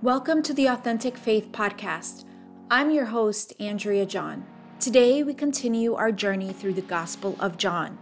[0.00, 2.24] Welcome to the Authentic Faith Podcast.
[2.70, 4.46] I'm your host, Andrea John.
[4.78, 7.98] Today, we continue our journey through the Gospel of John.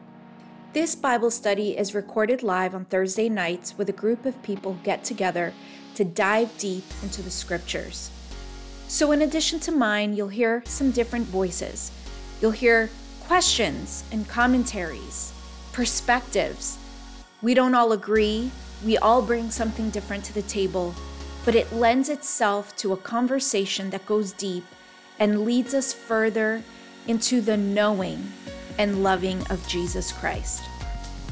[0.74, 4.82] This Bible study is recorded live on Thursday nights with a group of people who
[4.82, 5.54] get together
[5.94, 8.10] to dive deep into the scriptures.
[8.88, 11.90] So, in addition to mine, you'll hear some different voices.
[12.42, 12.90] You'll hear
[13.20, 15.32] questions and commentaries,
[15.72, 16.76] perspectives.
[17.40, 18.50] We don't all agree,
[18.84, 20.94] we all bring something different to the table
[21.46, 24.64] but it lends itself to a conversation that goes deep
[25.20, 26.60] and leads us further
[27.06, 28.32] into the knowing
[28.78, 30.64] and loving of Jesus Christ.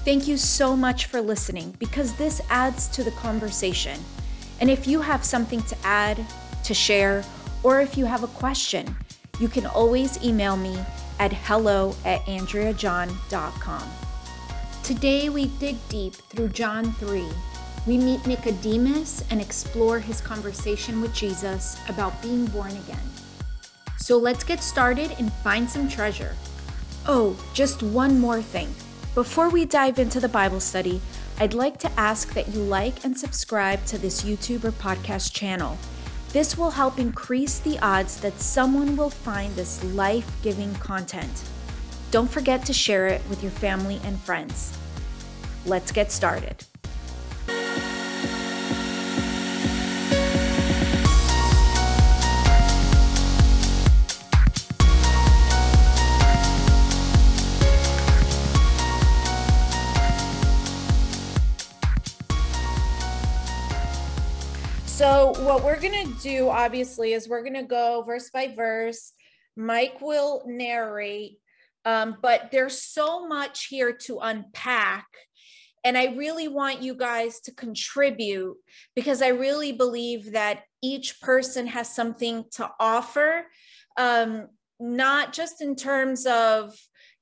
[0.05, 3.99] Thank you so much for listening because this adds to the conversation.
[4.61, 6.25] And if you have something to add,
[6.63, 7.25] to share,
[7.65, 8.95] or if you have a question,
[9.41, 10.79] you can always email me
[11.19, 13.91] at hello at andreajohn.com.
[14.85, 17.27] Today we dig deep through John 3
[17.87, 23.11] we meet Nicodemus and explore his conversation with Jesus about being born again.
[23.99, 26.35] So let's get started and find some treasure.
[27.07, 28.75] Oh, just one more thing.
[29.15, 31.01] Before we dive into the Bible study,
[31.39, 35.79] I'd like to ask that you like and subscribe to this YouTube or podcast channel.
[36.33, 41.45] This will help increase the odds that someone will find this life giving content.
[42.11, 44.77] Don't forget to share it with your family and friends.
[45.67, 46.65] Let's get started.
[65.05, 69.13] So, what we're going to do, obviously, is we're going to go verse by verse.
[69.55, 71.37] Mike will narrate,
[71.85, 75.05] um, but there's so much here to unpack.
[75.85, 78.57] And I really want you guys to contribute
[78.97, 83.45] because I really believe that each person has something to offer,
[83.99, 84.47] um,
[84.81, 86.75] not just in terms of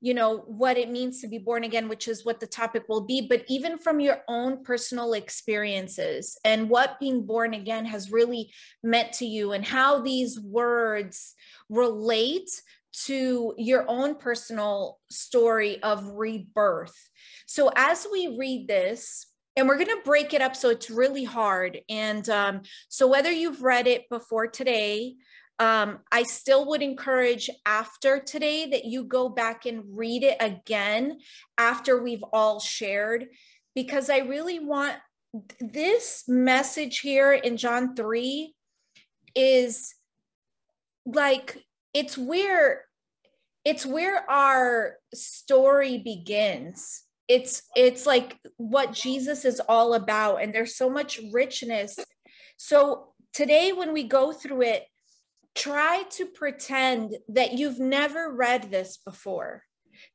[0.02, 3.02] you know what it means to be born again which is what the topic will
[3.02, 3.26] be.
[3.26, 9.12] But even from your own personal experiences and what being born again has really meant
[9.14, 11.34] to you and how these words
[11.68, 12.50] relate
[13.04, 17.08] to your own personal story of rebirth.
[17.46, 21.24] So as we read this and we're going to break it up so it's really
[21.24, 25.14] hard and um, so whether you've read it before today
[25.62, 31.20] um, I still would encourage after today that you go back and read it again
[31.56, 33.28] after we've all shared,
[33.72, 34.96] because I really want
[35.60, 38.52] this message here in John 3
[39.36, 39.94] is
[41.06, 42.84] like it's where
[43.64, 47.04] it's where our story begins.
[47.28, 51.96] It's it's like what jesus is all about and there's so much richness.
[52.56, 54.86] So today when we go through it
[55.54, 59.62] try to pretend that you've never read this before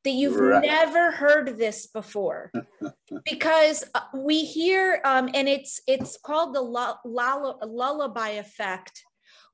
[0.04, 0.64] that you've right.
[0.64, 2.50] never heard this before
[3.24, 9.04] because uh, we hear um, and it's it's called the lullaby effect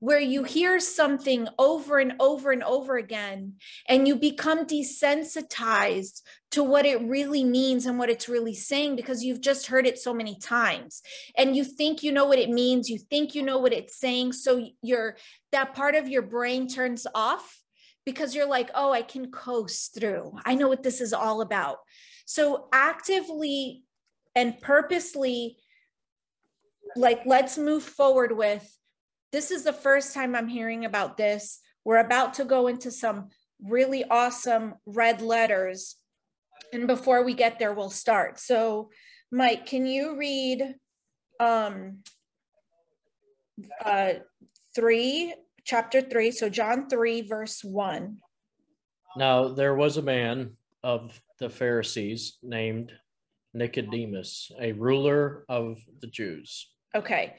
[0.00, 3.54] where you hear something over and over and over again
[3.88, 6.20] and you become desensitized
[6.54, 9.98] to what it really means and what it's really saying because you've just heard it
[9.98, 11.02] so many times
[11.36, 14.32] and you think you know what it means you think you know what it's saying
[14.32, 15.16] so you're
[15.52, 17.60] that part of your brain turns off
[18.04, 21.78] because you're like oh i can coast through i know what this is all about
[22.26, 23.82] so actively
[24.34, 25.56] and purposely
[26.96, 28.76] like let's move forward with
[29.34, 31.58] this is the first time I'm hearing about this.
[31.84, 35.96] We're about to go into some really awesome red letters.
[36.72, 38.38] And before we get there, we'll start.
[38.38, 38.90] So,
[39.30, 40.74] Mike, can you read
[41.38, 41.98] um,
[43.84, 44.14] uh,
[44.74, 46.30] 3, chapter 3?
[46.30, 48.16] So, John 3, verse 1.
[49.16, 52.92] Now, there was a man of the Pharisees named
[53.54, 56.68] Nicodemus, a ruler of the Jews.
[56.94, 57.36] Okay.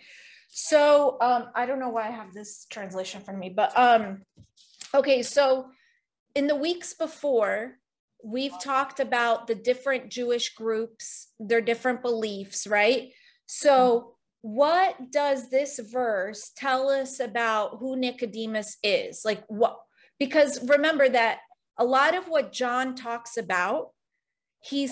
[0.50, 4.22] So um, I don't know why I have this translation from me, but um,
[4.94, 5.22] okay.
[5.22, 5.68] So
[6.34, 7.78] in the weeks before,
[8.26, 13.12] we've talked about the different Jewish groups, their different beliefs, right?
[13.46, 14.56] So mm-hmm.
[14.56, 19.22] what does this verse tell us about who Nicodemus is?
[19.24, 19.78] Like what?
[20.18, 21.40] Because remember that
[21.78, 23.90] a lot of what John talks about,
[24.60, 24.92] he's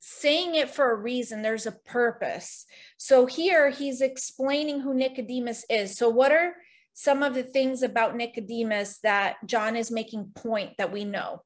[0.00, 1.42] saying it for a reason.
[1.42, 2.66] There's a purpose.
[2.96, 5.96] So here he's explaining who Nicodemus is.
[5.96, 6.54] So, what are
[6.94, 11.42] some of the things about Nicodemus that John is making point that we know?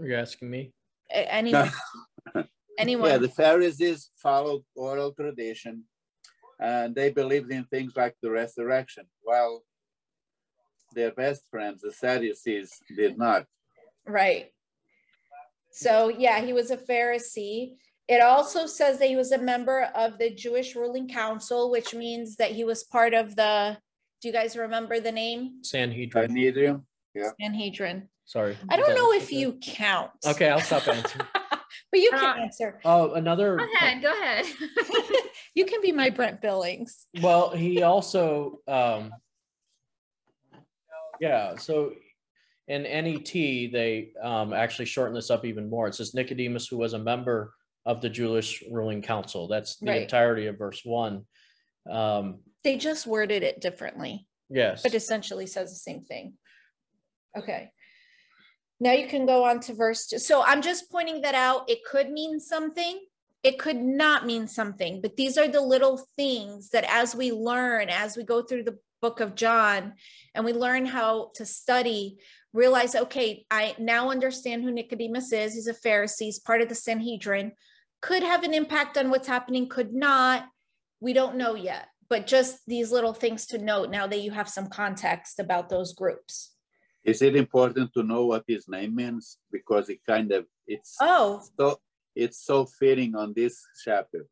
[0.00, 0.72] Are you asking me?
[1.10, 1.32] A-
[2.78, 3.10] Anyone?
[3.10, 5.84] Yeah, the Pharisees followed oral tradition
[6.60, 9.62] and they believed in things like the resurrection, while
[10.94, 13.46] their best friends, the Sadducees, did not.
[14.06, 14.52] Right.
[15.72, 17.74] So, yeah, he was a Pharisee.
[18.08, 22.36] It also says that he was a member of the Jewish ruling council, which means
[22.36, 23.76] that he was part of the,
[24.22, 25.62] do you guys remember the name?
[25.62, 26.28] Sanhedrin.
[26.28, 26.82] Sanhedrin,
[27.40, 28.08] Sanhedrin.
[28.26, 28.56] Sorry.
[28.68, 30.10] I don't know if you count.
[30.26, 31.26] Okay, I'll stop answering.
[31.92, 32.80] But you can Uh, answer.
[32.84, 33.56] Oh, another.
[33.56, 34.44] Go ahead, go ahead.
[35.54, 37.06] You can be my Brent Billings.
[37.22, 39.10] Well, he also, um,
[41.20, 41.92] yeah, so
[42.68, 45.86] in NET, they, um, actually shorten this up even more.
[45.88, 47.54] It says Nicodemus, who was a member
[47.86, 49.48] of the Jewish ruling council.
[49.48, 50.02] That's the Right.
[50.02, 51.26] entirety of verse one.
[51.88, 54.26] Um, They just worded it differently.
[54.50, 56.34] yes, but essentially says the same thing.
[57.36, 57.70] Okay.
[58.78, 60.18] Now you can go on to verse two.
[60.18, 61.68] So I'm just pointing that out.
[61.68, 63.00] It could mean something.
[63.42, 67.88] It could not mean something, but these are the little things that as we learn,
[67.88, 69.92] as we go through the book of John
[70.34, 72.18] and we learn how to study,
[72.52, 75.54] realize, okay, I now understand who Nicodemus is.
[75.54, 77.52] He's a Pharisee, he's part of the Sanhedrin.
[78.02, 80.48] Could have an impact on what's happening, could not.
[81.00, 84.48] We don't know yet, but just these little things to note now that you have
[84.48, 86.55] some context about those groups.
[87.06, 89.38] Is it important to know what his name means?
[89.52, 91.78] Because it kind of, it's Oh, so,
[92.16, 94.26] it's so fitting on this chapter.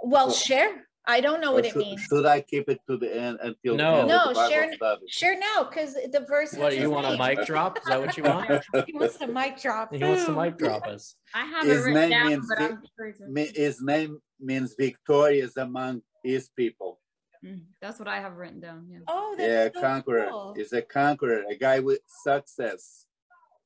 [0.00, 0.88] well, Well- share.
[1.08, 2.00] I don't know Or what it should- means.
[2.00, 3.76] Should I keep it to the end until?
[3.76, 3.94] the No.
[4.00, 4.72] end No, the share-
[5.06, 6.52] Share now, because the verse.
[6.54, 7.78] what, has you his want a mic drop?
[7.78, 8.48] Is that what you want?
[8.88, 9.94] He wants the mic drop.
[9.94, 11.14] He wants the mic drop us.
[11.32, 13.54] I have His it written name down, means but I'm curious.
[13.56, 16.98] His name means victorious among his people.
[17.46, 18.98] Mm, That's what I have written down, yeah.
[19.06, 20.26] Oh, Yeah, so conqueror.
[20.30, 20.54] cool.
[20.56, 23.06] Is a conqueror, a guy with success.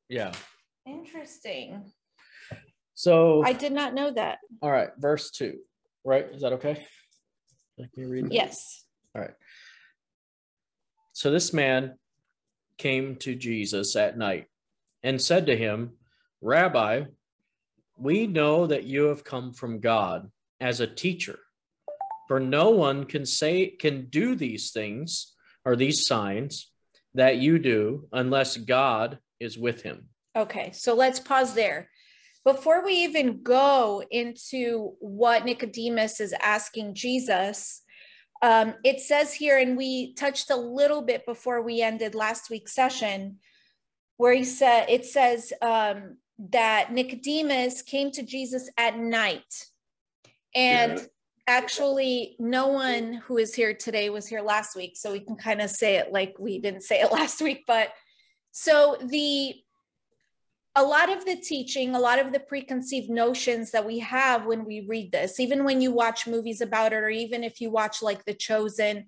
[0.09, 0.33] Yeah.
[0.87, 1.85] Interesting.
[2.95, 4.39] So, I did not know that.
[4.61, 5.61] all right, verse two,
[6.05, 6.27] right?
[6.33, 6.87] Is that okay?
[7.79, 8.33] Like me read that?
[8.33, 8.85] Yes.
[9.15, 9.35] All right.
[11.13, 11.95] So this man
[12.77, 14.47] came to Jesus at night
[15.03, 15.93] and said to him,
[16.43, 17.05] Rabbi,
[17.97, 20.31] we know that you have come from God
[20.61, 21.39] as a teacher.
[22.31, 25.35] For no one can say can do these things
[25.65, 26.71] or these signs
[27.13, 30.11] that you do unless God is with him.
[30.37, 31.91] Okay, so let's pause there.
[32.45, 37.83] Before we even go into what Nicodemus is asking Jesus,
[38.43, 42.77] um, it says here, and we touched a little bit before we ended last week's
[42.77, 43.39] session,
[44.19, 49.67] where he said, it says um, that Nicodemus came to Jesus at night.
[50.55, 51.05] And Yeah.
[51.47, 54.97] Actually, no one who is here today was here last week.
[54.97, 57.65] So we can kind of say it like we didn't say it last week.
[57.67, 57.93] But
[58.53, 59.55] so the
[60.77, 64.65] a lot of the teaching, a lot of the preconceived notions that we have when
[64.65, 68.03] we read this, even when you watch movies about it, or even if you watch
[68.03, 69.07] like The Chosen,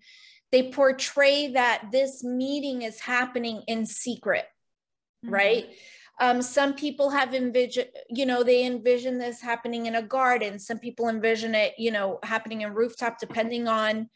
[0.50, 4.46] they portray that this meeting is happening in secret,
[5.24, 5.34] Mm-hmm.
[5.34, 5.66] right?
[6.22, 10.56] Um, some people have envisioned, you know, they envision this happening in a garden.
[10.56, 14.08] Some people envision it, you know, happening in rooftop, depending on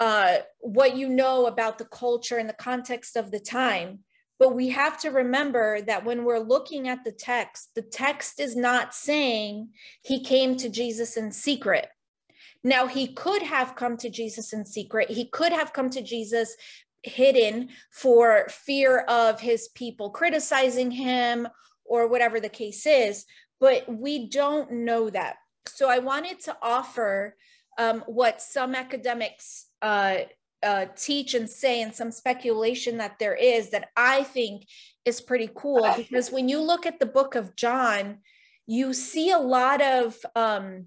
[0.00, 3.98] uh, what you know about the culture and the context of the time.
[4.38, 8.56] But we have to remember that when we're looking at the text, the text is
[8.56, 9.68] not saying
[10.02, 11.86] he came to Jesus in secret.
[12.66, 15.10] Now, he could have come to Jesus in secret.
[15.10, 16.56] He could have come to Jesus
[17.04, 21.46] hidden for fear of his people criticizing him
[21.84, 23.26] or whatever the case is,
[23.60, 25.36] but we don't know that.
[25.66, 27.36] So I wanted to offer
[27.78, 30.18] um, what some academics uh,
[30.62, 34.66] uh, teach and say, and some speculation that there is that I think
[35.04, 38.18] is pretty cool because when you look at the book of John,
[38.66, 40.86] you see a lot of um,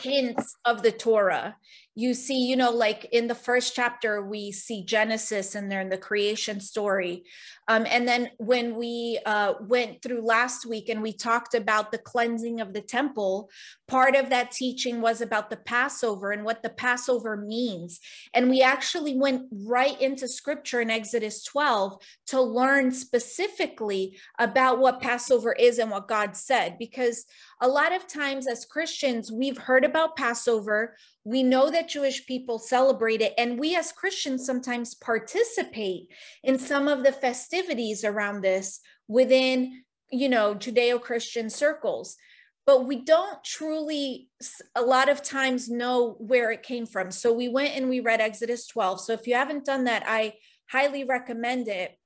[0.00, 1.56] hints of the Torah.
[1.94, 5.90] You see, you know, like in the first chapter, we see Genesis and they're in
[5.90, 7.24] the creation story.
[7.68, 11.98] Um, and then when we uh, went through last week and we talked about the
[11.98, 13.50] cleansing of the temple,
[13.88, 18.00] part of that teaching was about the Passover and what the Passover means.
[18.34, 25.02] And we actually went right into scripture in Exodus 12 to learn specifically about what
[25.02, 26.78] Passover is and what God said.
[26.78, 27.26] Because
[27.60, 30.96] a lot of times as Christians, we've heard about Passover.
[31.24, 36.08] We know that Jewish people celebrate it, and we as Christians sometimes participate
[36.42, 42.16] in some of the festivities around this within, you know, Judeo Christian circles.
[42.64, 44.28] But we don't truly,
[44.74, 47.10] a lot of times, know where it came from.
[47.10, 49.00] So we went and we read Exodus 12.
[49.00, 50.34] So if you haven't done that, I
[50.70, 51.96] highly recommend it.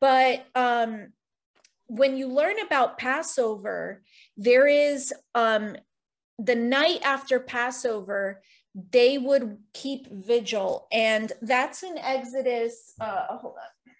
[0.00, 1.12] But um,
[1.88, 4.02] when you learn about Passover,
[4.36, 5.76] there is um,
[6.44, 8.42] the night after Passover,
[8.74, 10.86] they would keep vigil.
[10.92, 13.92] And that's in Exodus, uh, hold on.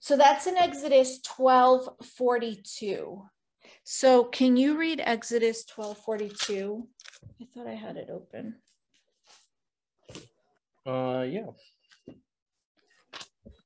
[0.00, 3.22] So that's in Exodus 12 42.
[3.84, 6.88] So can you read Exodus 12 42?
[7.40, 8.56] I thought I had it open.
[10.86, 11.46] Uh, yeah.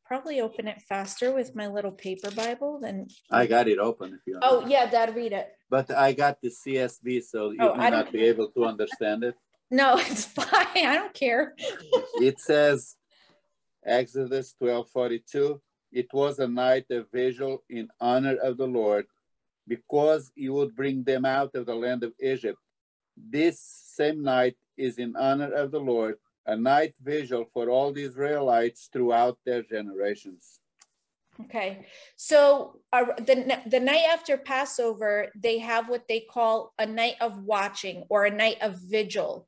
[0.09, 3.09] Probably open it faster with my little paper Bible than.
[3.31, 4.39] I got it open if you.
[4.41, 5.51] Oh, yeah, Dad, read it.
[5.69, 9.35] But I got the CSB, so you Oh, may not be able to understand it.
[9.71, 10.87] No, it's fine.
[10.87, 11.55] I don't care.
[12.23, 12.97] It says,
[13.85, 15.61] Exodus twelve forty-two,
[15.93, 19.05] it was a night of vigil in honor of the Lord,
[19.67, 22.59] because you would bring them out of the land of Egypt.
[23.15, 26.17] This same night is in honor of the Lord,
[26.49, 30.61] a night vigil for all the Israelites throughout their generations.
[31.45, 31.87] Okay,
[32.17, 38.03] so the, the night after Passover, they have what they call a night of watching
[38.09, 39.47] or a night of vigil.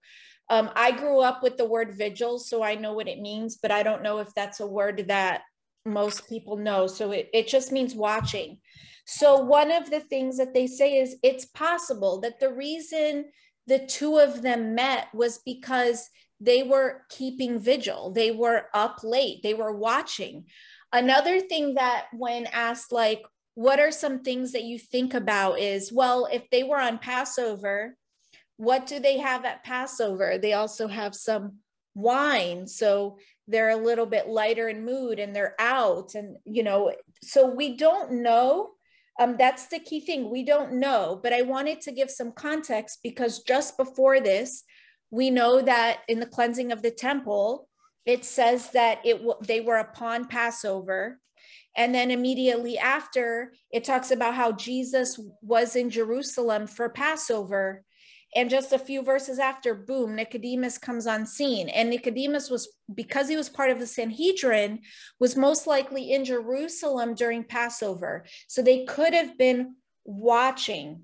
[0.49, 3.73] Um, I grew up with the word vigil, so I know what it means, but
[3.73, 5.43] I don't know if that's a word that
[5.85, 6.87] most people know.
[6.87, 8.59] So it, it just means watching.
[9.05, 13.25] So one of the things that they say is it's possible that the reason
[13.67, 16.09] the two of them met was because
[16.41, 18.13] they were keeping vigil.
[18.13, 19.43] They were up late.
[19.43, 20.47] They were watching.
[20.93, 23.23] Another thing that when asked like
[23.55, 27.97] what are some things that you think about is well if they were on Passover
[28.57, 31.59] what do they have at Passover they also have some
[31.95, 33.19] wine so
[33.49, 36.93] they're a little bit lighter in mood and they're out and you know
[37.23, 38.71] so we don't know
[39.19, 43.01] um, that's the key thing we don't know but i wanted to give some context
[43.03, 44.63] because just before this
[45.11, 47.69] we know that in the cleansing of the temple
[48.07, 51.21] it says that it w- they were upon passover.
[51.77, 57.85] And then immediately after it talks about how jesus was in jerusalem for passover.
[58.35, 61.69] And just a few verses after boom nicodemus comes on scene.
[61.69, 64.81] And nicodemus was because he was part of the sanhedrin
[65.21, 68.25] was most likely in jerusalem during passover.
[68.49, 71.03] So they could have been watching.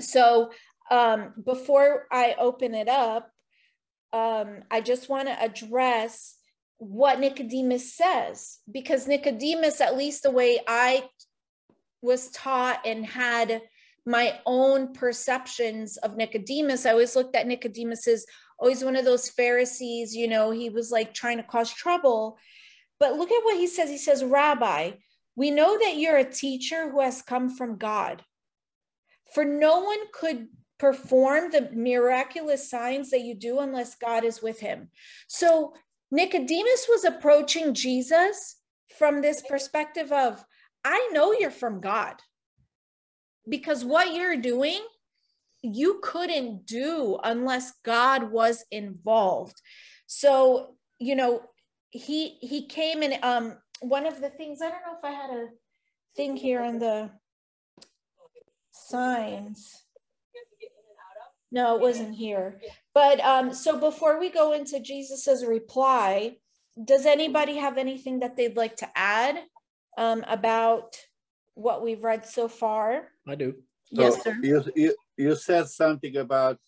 [0.00, 0.50] So
[0.90, 3.30] um, before i open it up
[4.12, 6.36] um, I just want to address
[6.78, 11.04] what Nicodemus says, because Nicodemus, at least the way I
[12.02, 13.62] was taught and had
[14.06, 18.24] my own perceptions of Nicodemus, I always looked at Nicodemus as
[18.58, 22.38] always one of those Pharisees, you know, he was like trying to cause trouble.
[22.98, 23.88] But look at what he says.
[23.88, 24.92] He says, Rabbi,
[25.36, 28.22] we know that you're a teacher who has come from God.
[29.34, 30.48] For no one could
[30.80, 34.88] perform the miraculous signs that you do unless God is with him.
[35.28, 35.74] So
[36.10, 38.56] Nicodemus was approaching Jesus
[38.98, 40.42] from this perspective of,
[40.82, 42.14] I know you're from God
[43.46, 44.80] because what you're doing,
[45.62, 49.60] you couldn't do unless God was involved.
[50.06, 51.42] So, you know,
[51.90, 55.30] he he came and um one of the things, I don't know if I had
[55.30, 55.48] a
[56.16, 57.10] thing here on the
[58.70, 59.82] signs.
[61.52, 62.60] No, it wasn't here.
[62.94, 66.36] But um, so before we go into Jesus's reply,
[66.82, 69.40] does anybody have anything that they'd like to add
[69.98, 70.96] um, about
[71.54, 73.08] what we've read so far?
[73.26, 73.56] I do.
[73.92, 74.38] So yes, sir.
[74.42, 76.58] You, you, you said something about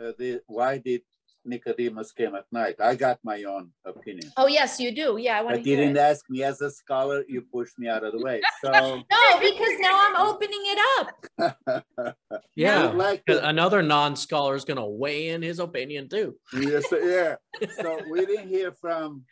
[0.00, 1.02] uh, the, why did
[1.44, 2.76] Nicodemus came at night?
[2.80, 4.30] I got my own opinion.
[4.36, 5.16] Oh, yes, you do.
[5.18, 6.00] Yeah, I want But to you didn't it.
[6.00, 8.40] ask me as a scholar, you pushed me out of the way.
[8.64, 11.84] So No, because now I'm opening it up.
[12.54, 12.92] Yeah.
[12.98, 16.36] I'd to, Another non-scholar is going to weigh in his opinion too.
[16.52, 17.36] yes, yeah.
[17.80, 19.24] So we didn't hear from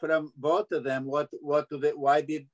[0.00, 1.06] from both of them.
[1.06, 1.90] What what do they?
[1.90, 2.46] Why did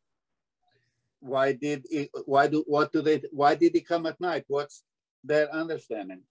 [1.21, 3.23] why did it, why do what do they?
[3.33, 4.45] Why did he come at night?
[4.49, 4.83] What's
[5.25, 6.23] their understanding?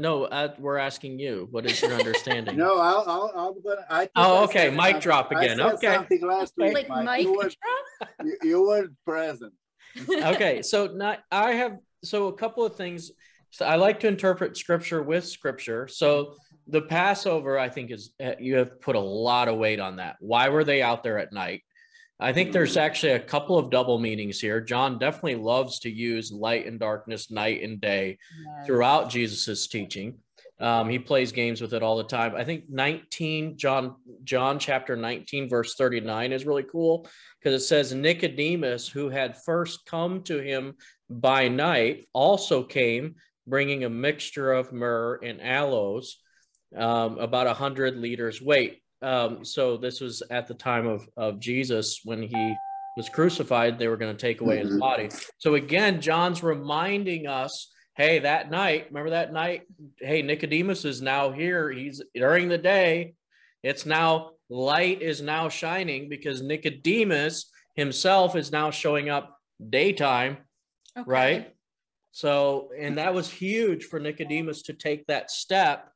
[0.00, 1.48] No, uh, we're asking you.
[1.50, 2.56] What is your understanding?
[2.56, 3.98] No, I'll I'll, I'll gonna, I.
[4.00, 5.94] think Oh, I okay, said mic something- drop I again, said okay.
[5.94, 7.04] Something last week, Like Mike.
[7.04, 7.50] Mike You were,
[8.24, 9.52] you, you were present.
[10.10, 13.10] okay so not i have so a couple of things
[13.50, 16.34] so i like to interpret scripture with scripture so
[16.66, 20.16] the passover i think is uh, you have put a lot of weight on that
[20.20, 21.62] why were they out there at night
[22.20, 24.60] i think there's actually a couple of double meanings here.
[24.60, 28.18] John definitely loves to use light and darkness night and day
[28.66, 30.18] throughout jesus's teaching.
[30.60, 32.34] Um, he plays games with it all the time.
[32.34, 37.06] I think 19 john john chapter 19 verse 39 is really cool
[37.38, 40.74] because it says Nicodemus, who had first come to him
[41.08, 43.14] by night, also came
[43.48, 46.18] bringing a mixture of myrrh and aloes,
[46.76, 48.82] um, about a hundred liters weight.
[49.02, 52.56] Um, so this was at the time of of Jesus when he
[52.96, 53.78] was crucified.
[53.78, 54.80] They were going to take away his Mhm.
[54.80, 55.08] body.
[55.38, 59.62] So again, John's reminding us, hey, that night, remember that night?
[59.98, 61.70] Hey, Nicodemus is now here.
[61.70, 63.14] He's during the day.
[63.62, 69.38] It's now light is now shining because Nicodemus himself is now showing up
[69.70, 70.38] daytime
[70.96, 71.08] Okay.
[71.10, 71.54] right?
[72.10, 75.88] So, and that was huge for Nicodemus to take that step.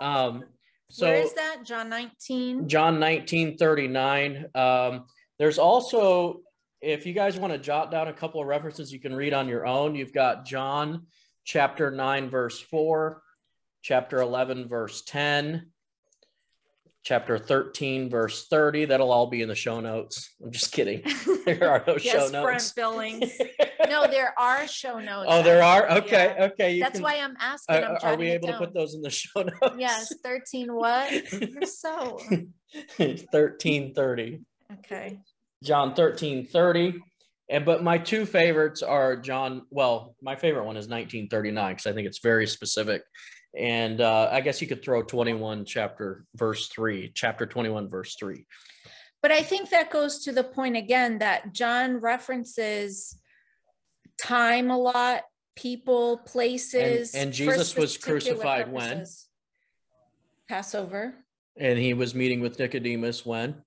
[0.00, 0.44] Um,
[0.92, 1.60] so Where is that?
[1.64, 2.68] John 19.
[2.68, 4.44] John 19 39.
[4.54, 5.06] Um,
[5.38, 6.42] there's also,
[6.82, 9.48] if you guys want to jot down a couple of references you can read on
[9.48, 11.06] your own, you've got John
[11.44, 13.22] chapter 9, verse 4,
[13.80, 15.71] chapter 11, verse 10,
[17.04, 18.86] chapter 13, verse 30.
[18.86, 20.34] That'll all be in the show notes.
[20.42, 21.02] I'm just kidding.
[21.44, 22.30] There are no show notes.
[22.30, 22.72] yes, front notes.
[22.72, 23.32] billings.
[23.88, 25.26] No, there are show notes.
[25.28, 25.90] Oh, there are?
[25.98, 26.44] Okay, yeah.
[26.44, 26.78] okay.
[26.80, 27.76] That's can- why I'm asking.
[27.76, 29.74] Are, I'm are we able to put those in the show notes?
[29.76, 31.10] Yes, 13 what?
[31.32, 32.18] You're so.
[32.96, 34.40] 1330.
[34.78, 35.18] Okay.
[35.64, 37.00] John 1330.
[37.50, 39.62] And but my two favorites are John.
[39.70, 43.02] Well, my favorite one is 1939 because I think it's very specific.
[43.56, 48.46] And uh, I guess you could throw 21 chapter verse three, chapter 21 verse three.
[49.20, 53.16] But I think that goes to the point again that John references
[54.20, 55.22] time a lot,
[55.54, 57.14] people, places.
[57.14, 59.04] and for Jesus was crucified when?
[60.48, 61.14] Passover,
[61.56, 63.62] And he was meeting with Nicodemus when?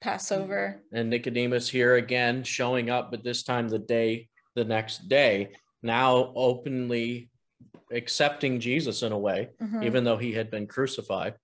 [0.00, 0.82] Passover.
[0.92, 5.50] and Nicodemus here again showing up, but this time the day, the next day,
[5.82, 7.30] now openly
[7.90, 9.84] accepting Jesus in a way, Mhm.
[9.84, 11.34] even though he had been crucified.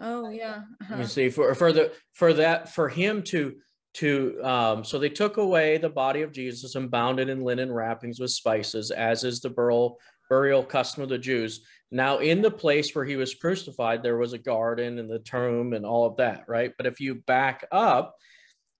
[0.00, 0.62] Oh, yeah.
[0.88, 1.06] You uh-huh.
[1.06, 3.56] see, for for the for that for him to
[3.94, 7.70] to um so they took away the body of Jesus and bound it in linen
[7.70, 11.64] wrappings with spices, as is the burial burial custom of the Jews.
[11.90, 15.74] Now, in the place where he was crucified, there was a garden and the tomb
[15.74, 16.72] and all of that, right?
[16.78, 18.16] But if you back up,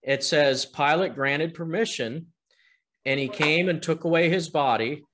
[0.03, 2.29] it says Pilate granted permission,
[3.05, 5.05] and he came and took away his body.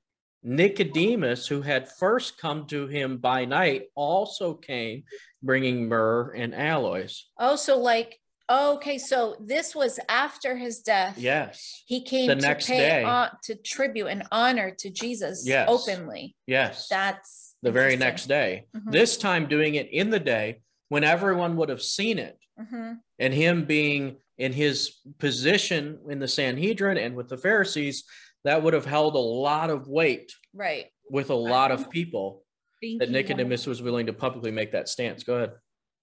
[0.42, 5.05] Nicodemus, who had first come to him by night, also came
[5.42, 7.27] bringing myrrh and aloes.
[7.38, 8.18] Oh, so like,
[8.51, 11.18] okay, so this was after his death.
[11.18, 13.29] Yes, He came The to next pay day.
[13.44, 15.68] to tribute and honor to Jesus Yes.
[15.70, 16.35] openly.
[16.46, 16.88] yes.
[16.88, 18.66] That's the very next day.
[18.74, 18.92] Mhm.
[18.92, 22.38] This time doing it in the day when everyone would have seen it.
[22.59, 22.98] Mhm.
[23.18, 28.05] And him being in his position in the Sanhedrin and with the Pharisees,
[28.44, 30.87] that would have held a lot of weight Right.
[31.11, 32.44] with a lot of people
[32.81, 35.22] think that he Nicodemus was willing to publicly make that stance.
[35.22, 35.53] Go ahead.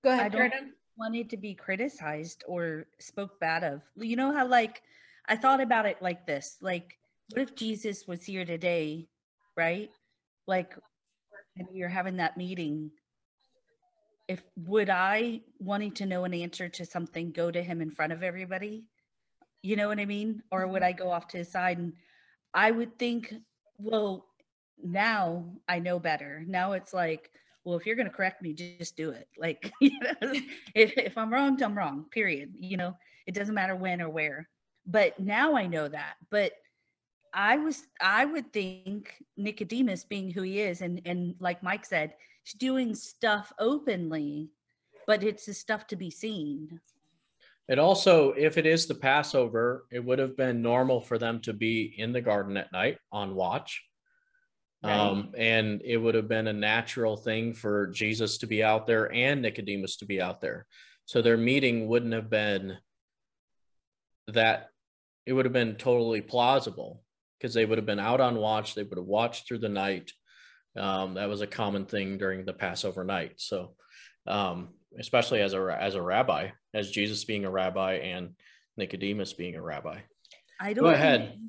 [0.04, 0.74] Go I ahead, don't- Jordan.
[0.98, 3.82] wanted to be criticized or spoke bad of.
[3.96, 4.82] You know how like
[5.28, 6.58] I thought about it like this.
[6.62, 6.98] Like
[7.32, 9.08] what if Jesus was here today,
[9.58, 9.92] right?
[10.48, 10.78] Like
[11.58, 12.92] and we were having that meeting.
[14.28, 18.14] If would I wanting to know an answer to something go to him in front
[18.14, 18.86] of everybody?
[19.62, 20.44] You know what I mean?
[20.52, 20.88] Or would mm-hmm.
[20.88, 21.94] I go off to his side and
[22.56, 23.34] I would think,
[23.78, 24.26] well,
[24.82, 26.44] now I know better.
[26.48, 27.30] Now it's like,
[27.66, 29.28] well, if you're going to correct me, just do it.
[29.38, 32.54] Like, if, if I'm wrong, I'm wrong, period.
[32.58, 34.48] You know, it doesn't matter when or where.
[34.86, 36.16] But now I know that.
[36.30, 36.54] But
[37.34, 42.14] I was, I would think Nicodemus being who he is, and, and like Mike said,
[42.44, 44.52] he's doing stuff openly,
[45.06, 46.80] but it's the stuff to be seen.
[47.68, 51.54] It also, if it is the Passover, it would have been normal for them to
[51.54, 53.84] be in the garden at night on watch.
[54.84, 59.12] Um, and it would have been a natural thing for Jesus to be out there
[59.12, 60.68] and Nicodemus to be out there.
[61.06, 62.78] So their meeting wouldn't have been
[64.28, 64.70] that,
[65.26, 67.02] it would have been totally plausible
[67.40, 68.76] because they would have been out on watch.
[68.76, 70.12] They would have watched through the night.
[70.78, 73.34] Um, that was a common thing during the Passover night.
[73.38, 73.76] So,
[74.28, 78.36] um, especially as a as a rabbi, as Jesus being a rabbi and
[78.78, 80.00] Nicodemus being a rabbi.
[80.60, 80.84] I don't.
[80.84, 81.40] Go ahead.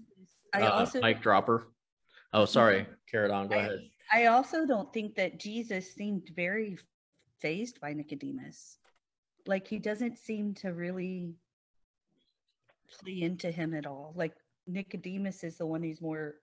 [0.53, 1.69] I Uh, also mic dropper.
[2.33, 3.49] Oh, sorry, carry it on.
[3.49, 3.91] Go I- ahead.
[4.13, 6.79] I also don't think that Jesus seemed very
[7.41, 8.79] fazed by Nicodemus.
[9.47, 11.35] Like he doesn't seem to really
[13.01, 14.13] play into him at all.
[14.17, 14.35] Like
[14.67, 16.37] Nicodemus is the one who's more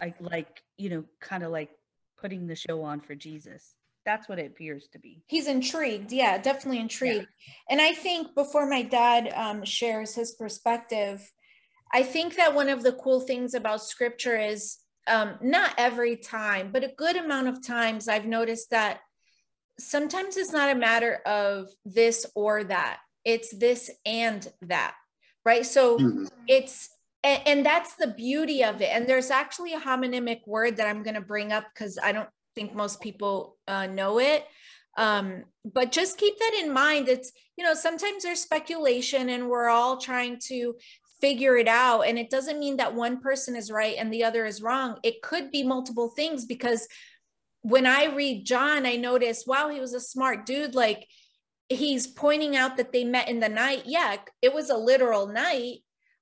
[0.00, 1.70] like like, you know, kind of like
[2.16, 3.74] putting the show on for Jesus.
[4.04, 5.22] That's what it appears to be.
[5.26, 6.12] He's intrigued.
[6.12, 7.28] Yeah, definitely intrigued.
[7.70, 11.30] And I think before my dad um, shares his perspective,
[11.92, 16.70] I think that one of the cool things about scripture is um, not every time,
[16.72, 19.00] but a good amount of times I've noticed that
[19.78, 24.94] sometimes it's not a matter of this or that, it's this and that,
[25.44, 25.64] right?
[25.64, 26.28] So Mhm.
[26.46, 26.90] it's
[27.22, 31.02] and, and that's the beauty of it and there's actually a homonymic word that i'm
[31.02, 34.46] going to bring up because i don't think most people uh, know it
[34.96, 37.08] Um, but just keep that in mind.
[37.08, 40.74] It's, you know, sometimes there's speculation and we're all trying to
[41.20, 42.02] figure it out.
[42.02, 44.98] And it doesn't mean that one person is right and the other is wrong.
[45.02, 46.86] It could be multiple things because
[47.62, 50.74] when I read John, I notice, wow, he was a smart dude.
[50.74, 51.06] Like
[51.68, 53.84] he's pointing out that they met in the night.
[53.86, 55.78] Yeah, it was a literal night.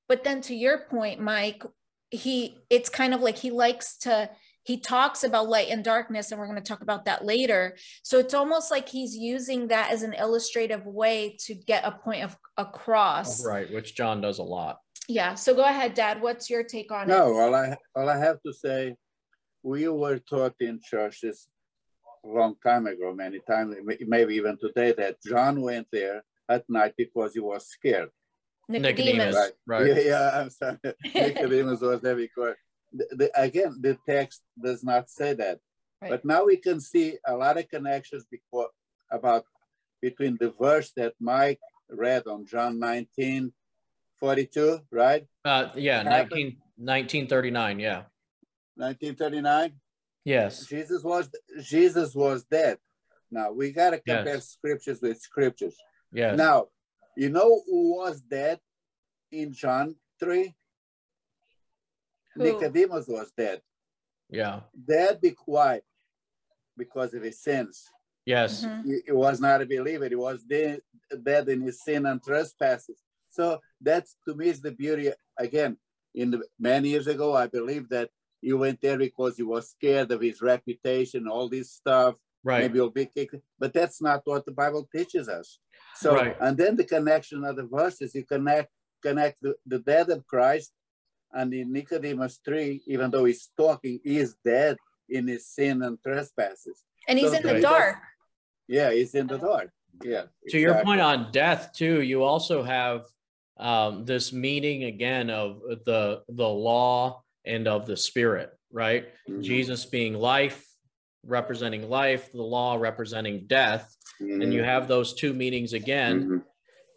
[0.08, 1.62] But then to your point, Mike,
[2.10, 4.30] he it's kind of like he likes to
[4.64, 8.18] he talks about light and darkness and we're going to talk about that later so
[8.18, 12.36] it's almost like he's using that as an illustrative way to get a point of
[12.56, 14.78] across Right, which John does a lot.
[15.08, 18.18] yeah so go ahead dad what's your take on it No, all I all I
[18.18, 18.94] have to say,
[19.62, 21.48] we were taught in churches
[22.24, 23.74] a long time ago, many times,
[24.06, 28.10] maybe even today, that John went there at night because he was scared.
[28.68, 29.52] nicodemus, Right.
[29.66, 29.86] Right.
[29.88, 30.78] Yeah, yeah, I'm sorry.
[31.14, 32.54] Nicodemus was there because
[32.92, 35.58] the, the, again, the text does not say that.
[36.00, 36.10] Right.
[36.10, 38.68] But now we can see a lot of connections before,
[39.10, 39.44] about
[40.00, 43.52] between the verse that Mike read on John 19,
[44.18, 45.26] 42, right?
[45.44, 46.30] Uh, yeah, Happened.
[46.30, 47.78] 19, 1939.
[47.78, 48.02] Yeah.
[48.76, 49.72] 1939.
[50.24, 50.66] Yes.
[50.66, 51.28] Jesus was
[51.60, 52.78] Jesus was dead.
[53.30, 54.48] Now we gotta compare Yes.
[54.50, 55.76] scriptures with scriptures.
[56.12, 56.36] Yes.
[56.38, 56.68] Now,
[57.16, 58.60] you know who was dead
[59.30, 60.54] in John 3?
[62.34, 62.42] Who?
[62.44, 63.60] Nicodemus was dead.
[64.30, 64.60] yeah.
[64.88, 65.80] Dead be why?
[66.76, 67.84] Because of his sins.
[68.24, 68.64] Yes.
[68.64, 68.84] Mhm.
[68.86, 70.08] He, he was not a believer.
[70.08, 70.80] He was dead,
[71.22, 72.98] dead in his sin and trespasses.
[73.30, 75.10] So that's to me is the beauty.
[75.38, 75.76] Again,
[76.14, 80.10] in the many years ago, I believe that he went there because he was scared
[80.12, 82.14] of his reputation, all this stuff.
[82.44, 82.62] Right.
[82.62, 83.36] maybe you'll be kicked.
[83.58, 85.60] But that's not what the Bible teaches us.
[85.94, 86.36] So, Right.
[86.40, 88.70] and then the connection of the verses, you connect
[89.02, 90.72] connect the, the death of Christ
[91.32, 94.76] and in Nicodemus 3, even though he's talking, he is dead
[95.08, 96.82] in his sin and trespasses.
[97.08, 97.96] and he's So in the that's- dark
[98.68, 99.70] Yeah, he's in the dark.
[100.02, 100.24] Yeah.
[100.48, 103.04] to your point on death too you also have
[103.58, 109.84] um, this meaning again of the the law and of the spirit right Mhm, jesus
[109.84, 110.64] being life
[111.26, 116.44] representing life the law representing death and you mhm, have those two meanings again mhm.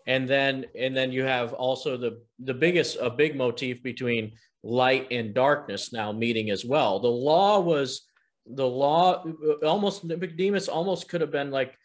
[0.08, 5.08] And then and then you have also the the biggest a big motif between light
[5.12, 7.00] and darkness now meeting as well.
[7.00, 8.08] The law was
[8.46, 9.24] the law
[9.64, 11.78] almost nicodemus almost could have been like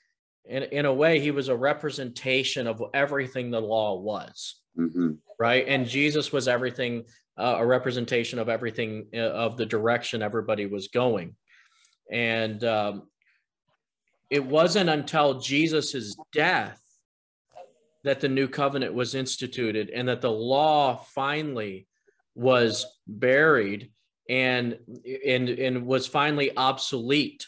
[0.45, 4.57] in, in a way he was a representation of everything the law was.
[4.79, 5.19] Mhm.
[5.39, 5.65] right?
[5.67, 7.05] And jesus was everything
[7.37, 11.35] uh, a representation of everything uh, of the direction everybody was going.
[12.11, 13.09] And um,
[14.29, 16.81] it wasn't until jesus's death
[18.05, 21.87] that the new covenant was instituted and that the law finally
[22.35, 23.91] was buried
[24.29, 24.79] and
[25.27, 27.47] and and was finally obsolete.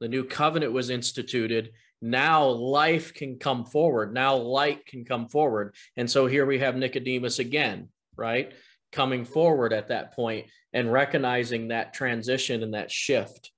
[0.00, 1.70] The new covenant was instituted.
[2.00, 4.12] Now life can come forward.
[4.12, 5.74] Now light can come forward.
[5.96, 8.52] And so here we have nicodemus again right?
[8.92, 13.52] Coming forward at that point and recognizing that transition and that shift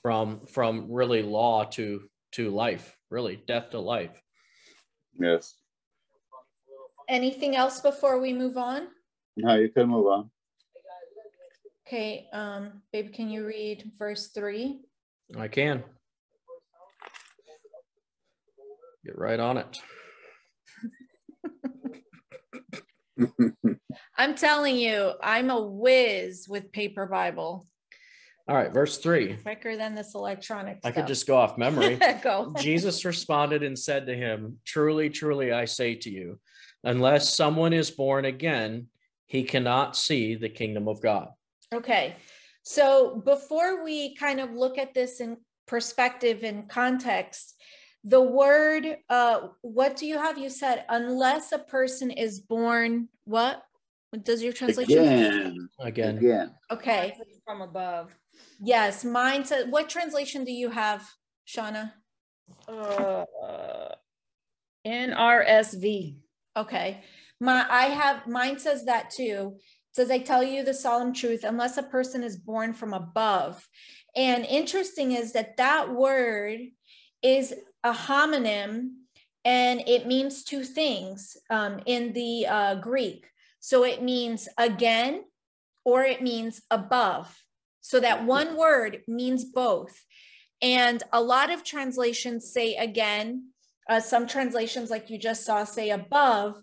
[0.00, 4.22] from from really law to to life really death to life.
[5.18, 5.54] Yes.
[7.08, 8.88] Anything else before we move on?
[9.36, 10.30] No, you can move on.
[11.86, 14.80] okay um babe can you read verse three?
[15.36, 15.82] I can.
[19.04, 19.80] Get right on it.
[24.18, 27.66] I'm telling you i'm a whiz with paper bible.
[28.46, 31.98] All right verse 3 quicker than this electronic i could just go off memory.
[32.22, 32.52] Go.
[32.58, 36.38] Jesus responded and said to him, Truly, truly, I say to you,
[36.84, 38.88] unless someone is born again,
[39.26, 41.28] he cannot see the kingdom of God.
[41.72, 42.16] Okay,
[42.62, 47.54] so before we kind of look at this in perspective and context,
[48.04, 50.36] the word, uh, what do you have?
[50.38, 53.62] You said, unless a person is born, what?
[54.10, 54.98] What Does your translation?
[54.98, 56.54] Again, Again, again.
[56.70, 58.14] Okay, From above.
[58.60, 61.04] yes, mine says, what translation do you have,
[61.48, 61.92] Shauna?
[62.68, 63.24] Uh,
[64.86, 66.18] NRSV.
[66.56, 67.02] Okay,
[67.40, 69.56] my, I have, mine says that too.
[69.56, 73.66] It Says, I tell you the solemn truth, unless a person is born from above.
[74.16, 76.60] And interesting is that that word
[77.22, 78.90] is a homonym
[79.44, 83.26] and it means two things um, in the uh, Greek.
[83.60, 85.24] So it means again
[85.84, 87.36] or it means above.
[87.80, 90.04] So that one word means both.
[90.62, 93.50] And a lot of translations say again,
[93.88, 96.60] uh, some translations, like you just saw, say above.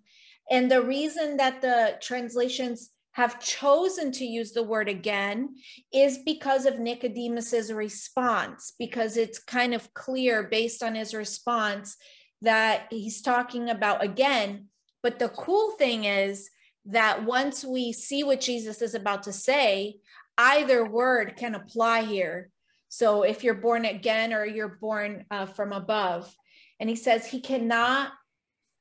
[0.49, 5.55] And the reason that the translations have chosen to use the word again
[5.93, 11.97] is because of Nicodemus's response, because it's kind of clear based on his response
[12.41, 14.67] that he's talking about again.
[15.03, 16.49] But the cool thing is
[16.85, 19.97] that once we see what Jesus is about to say,
[20.37, 22.49] either word can apply here.
[22.89, 26.33] So if you're born again or you're born uh, from above,
[26.81, 28.11] and he says he cannot,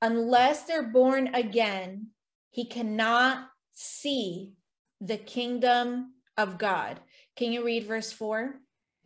[0.01, 2.07] unless they're born again,
[2.49, 4.55] he cannot see
[5.03, 6.99] the kingdom of God.
[7.37, 8.55] Can you read verse four?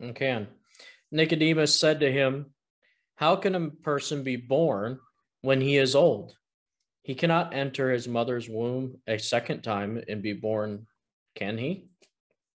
[0.01, 0.47] I can.
[1.11, 2.53] Nicodemus said to him,
[3.15, 4.99] How can a person be born
[5.41, 6.33] when he is old?
[7.03, 10.87] He cannot enter his mother's womb a second time and be born,
[11.35, 11.89] can he?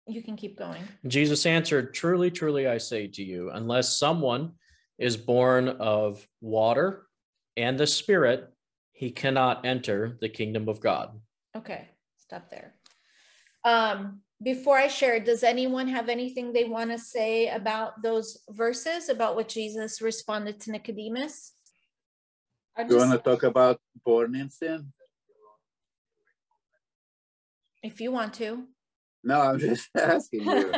[0.07, 0.81] You can keep going.
[1.05, 4.53] Jesus answered, Truly, truly, I say to you, unless someone
[4.99, 7.07] is born of water
[7.57, 8.53] and the Spirit,
[8.91, 11.19] he cannot enter the kingdom of God.
[11.55, 12.75] Okay, stop there.
[13.63, 19.09] Um, before I share, does anyone have anything they want to say about those verses,
[19.09, 21.53] about what Jesus responded to Nicodemus?
[22.77, 24.91] I You want to talk about born in sin?
[27.83, 28.65] If you want to.
[29.23, 30.73] No, I'm just asking you.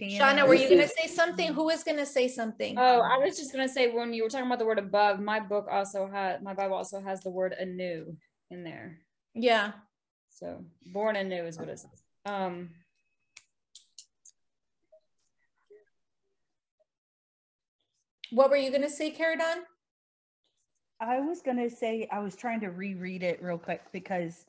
[0.00, 1.52] Shauna, were you going to say something?
[1.52, 2.78] Who is going to say something?
[2.78, 5.40] oh, I was just gonna say, when you were talking about the word above, my
[5.40, 8.16] book also had, my Bible also has the word anew
[8.50, 8.98] in there.
[9.34, 9.72] Yeah.
[10.30, 12.02] So born anew is what it says.
[12.24, 12.70] Um,
[18.30, 19.62] What were you going to say, Caradon?
[21.00, 24.46] I was gonna say I was trying to reread it real quick because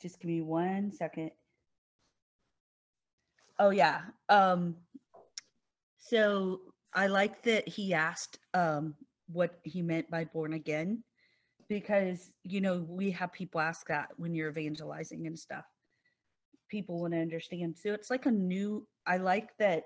[0.00, 1.32] just give me one second.
[3.60, 4.00] Oh yeah.
[4.30, 4.76] Um
[5.98, 6.60] so
[6.94, 8.94] I like that he asked um
[9.28, 11.04] what he meant by born again
[11.68, 15.66] because you know we have people ask that when you're evangelizing and stuff.
[16.70, 17.76] People want to understand.
[17.76, 19.84] So it's like a new I like that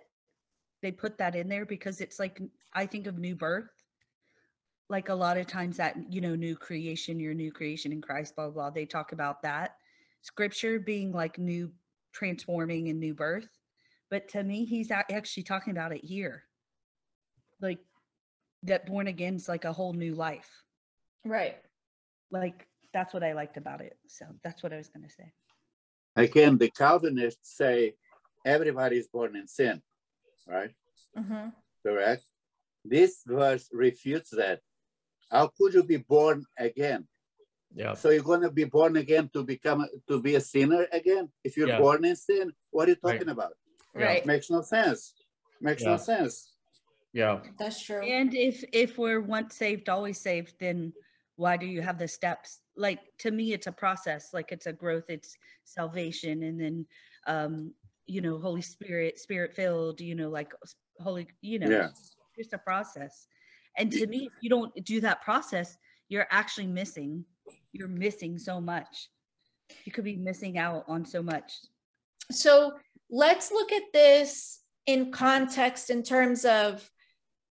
[0.81, 2.41] they put that in there because it's like
[2.75, 3.71] I think of new birth
[4.89, 8.37] like a lot of times that you know new creation your new creation in christ
[8.37, 9.77] blah blah, blah they talk about that
[10.23, 11.73] scripture being like new
[12.13, 13.49] transforming and new birth
[14.11, 16.45] but to me he's actually talking about it here
[17.61, 17.79] like
[18.63, 20.51] that born again is like a whole new life
[21.25, 21.57] Right.
[22.31, 25.33] like that's what i liked about it so that's what i was going to say
[26.17, 27.95] Again, the Calvinists say
[28.45, 29.83] everybody is born in sin,
[30.47, 30.71] right?
[31.17, 31.49] hmm
[31.85, 32.23] Correct?
[32.85, 34.61] This verse refutes that.
[35.29, 37.09] How could you be born again?
[37.75, 37.95] Yeah.
[37.95, 41.31] So you're going to be born again to become to be a sinner again?
[41.43, 41.81] If you're Yeah.
[41.81, 43.19] born in sin, what are you Right.
[43.19, 43.31] talking
[43.95, 44.03] about?
[44.05, 44.07] Yeah.
[44.15, 44.27] Right.
[44.27, 45.15] Makes no sense.
[45.61, 45.91] Makes Yeah.
[45.91, 46.53] no sense.
[47.13, 47.41] Yeah.
[47.59, 48.03] That's true.
[48.03, 50.93] and if if we're once saved always saved then
[51.37, 54.73] why do you have the steps like to me it's a process like it's a
[54.73, 56.87] growth it's salvation and then
[57.29, 57.73] um
[58.07, 60.53] you know holy spirit spirit filled you know like
[61.01, 61.87] holy you know Yeah.
[61.91, 63.29] it's just a process
[63.79, 65.77] and to me if you don't do that process
[66.09, 67.25] you're actually missing
[67.73, 69.09] you're missing so much
[69.85, 71.53] you could be missing out on so much
[72.33, 72.73] So
[73.11, 76.89] let's look at this in context in terms of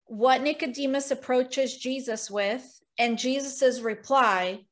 [0.05, 2.63] what Nicodemus approaches Jesus with
[2.97, 4.63] and Jesus's reply.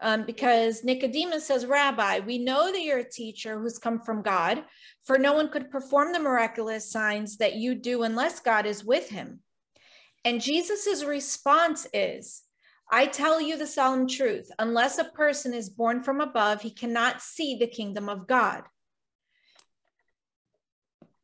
[0.00, 4.62] Um, because Nicodemus says, Rabbi, we know that you're a teacher who's come from God,
[5.02, 9.08] for no one could perform the miraculous signs that you do unless God is with
[9.08, 9.40] him.
[10.24, 12.42] And Jesus's response is,
[12.88, 17.20] I tell you the solemn truth, unless a person is born from above, he cannot
[17.20, 18.62] see the kingdom of God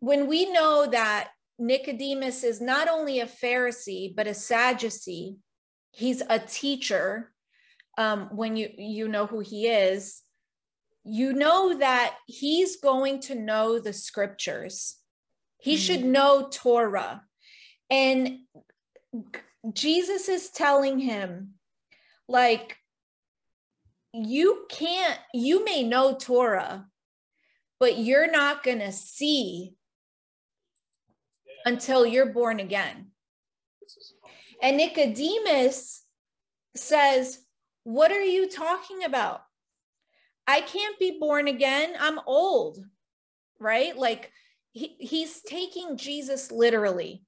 [0.05, 5.37] when we know that Nicodemus is not only a Pharisee but a Sadducee,
[5.93, 7.33] he's a teacher.
[7.97, 10.21] Um, when you you know who he is,
[11.05, 14.97] you know that he's going to know the scriptures.
[15.59, 17.23] He should know Torah,
[17.89, 18.41] and
[19.73, 21.55] Jesus is telling him,
[22.29, 22.77] like,
[24.13, 25.19] you can't.
[25.33, 26.89] You may know Torah,
[27.81, 29.77] but you're not going to see
[31.65, 33.09] until you're born again.
[34.63, 36.03] And Nicodemus
[36.77, 37.39] says,
[37.85, 39.43] What are you talking about?
[40.47, 41.95] I can't be born again.
[41.99, 42.79] I'm old,
[43.59, 43.97] right?
[43.97, 44.31] Like
[44.73, 47.23] he, he's taking Jesus literally.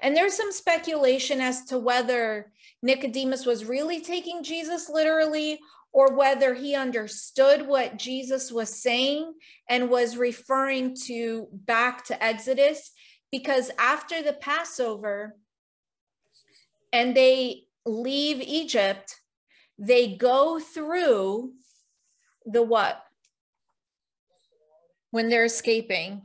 [0.00, 5.58] And there's some speculation as to whether Nicodemus was really taking Jesus literally
[5.92, 9.32] or whether he understood what Jesus was saying
[9.68, 12.92] and was referring to back to Exodus
[13.30, 15.36] because after the Passover
[16.92, 19.16] and they leave Egypt,
[19.78, 21.52] they go through
[22.44, 23.04] the what?
[25.10, 26.22] when they're escaping?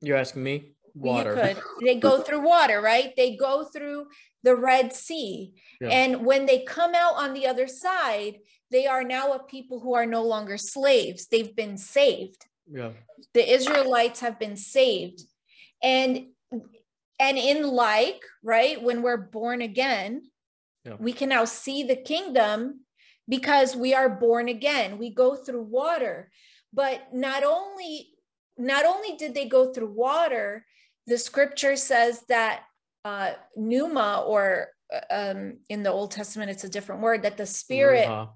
[0.00, 0.72] You're asking me?
[0.94, 1.56] Water.
[1.82, 3.12] They go through water, right?
[3.16, 4.06] They go through
[4.42, 5.52] the Red Sea.
[5.80, 5.88] Yeah.
[5.88, 8.38] And when they come out on the other side,
[8.70, 11.26] they are now a people who are no longer slaves.
[11.26, 12.46] They've been saved.
[12.70, 12.90] Yeah.
[13.34, 15.22] The Israelites have been saved.
[15.82, 16.28] And
[17.18, 20.22] and in like, right, when we're born again,
[20.84, 20.96] Yeah.
[20.98, 22.84] we can now see the kingdom
[23.28, 24.98] because we are born again.
[24.98, 26.30] We go through water.
[26.72, 28.12] But not only
[28.58, 30.64] not only did they go through water,
[31.06, 32.62] the scripture says that
[33.04, 37.46] uh, pneuma, or uh, um, in the Old Testament, it's a different word, that the
[37.46, 38.30] spirit, Ruach.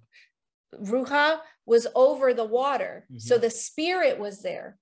[0.83, 3.07] ruach, was over the water.
[3.16, 3.40] So Mhm.
[3.43, 4.79] the spirit was there.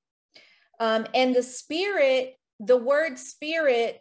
[0.81, 4.01] Um, and the spirit, the word spirit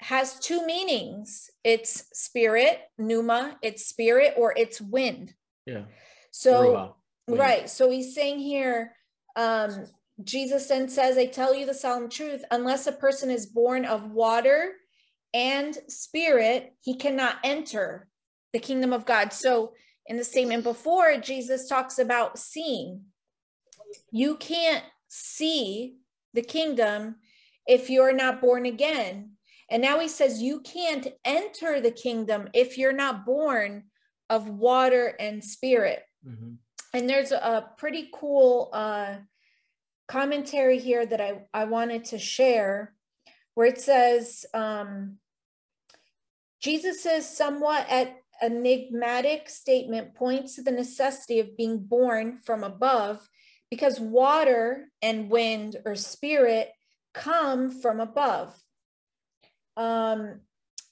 [0.00, 5.34] has two meanings it's spirit, pneuma, it's spirit, or it's wind.
[5.66, 5.84] Yeah.
[6.30, 6.94] So.
[7.30, 7.68] Right.
[7.68, 8.94] So he's saying here,
[9.36, 9.84] um,
[10.24, 14.10] Jesus then says, I tell you the solemn truth, unless a person is born of
[14.10, 14.72] water
[15.34, 18.08] and spirit, he cannot enter
[18.52, 19.32] the kingdom of God.
[19.32, 19.74] So
[20.06, 23.02] in the statement before, Jesus talks about seeing.
[24.10, 25.96] You can't see
[26.34, 27.16] the kingdom
[27.68, 29.32] if you're not born again.
[29.70, 33.84] And now he says, you can't enter the kingdom if you're not born
[34.30, 36.58] of water and spirit Mhm.
[36.92, 39.18] and there's a pretty cool uh,
[40.06, 42.94] commentary here that I, I wanted to share
[43.54, 45.18] where it says um,
[46.60, 53.28] Jesus' somewhat at enigmatic statement points to the necessity of being born from above
[53.70, 56.70] because water and wind or spirit
[57.18, 58.54] come from above.
[59.76, 60.40] Um,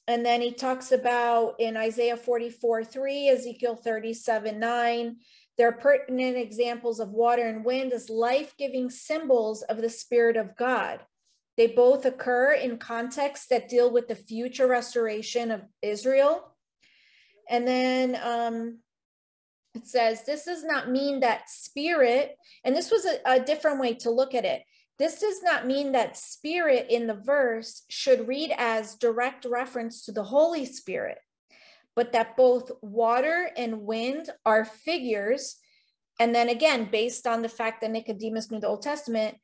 [0.08, 5.16] and then he talks about in Isaiah 44 3, Ezekiel 37 9,
[5.58, 10.56] they're pertinent examples of water and wind as life giving symbols of the Spirit of
[10.56, 11.00] God.
[11.56, 16.52] They both occur in contexts that deal with the future restoration of Israel.
[17.48, 18.78] And then um,
[19.74, 23.94] it says, this does not mean that spirit, and this was a, a different way
[23.94, 24.62] to look at it.
[24.98, 30.12] This does not mean that spirit in the verse should read as direct reference to
[30.12, 31.18] the Holy Spirit,
[31.94, 35.56] but that both water and wind are figures.
[36.18, 39.36] And then again, based on the fact that Nicodemus knew the Old Testament,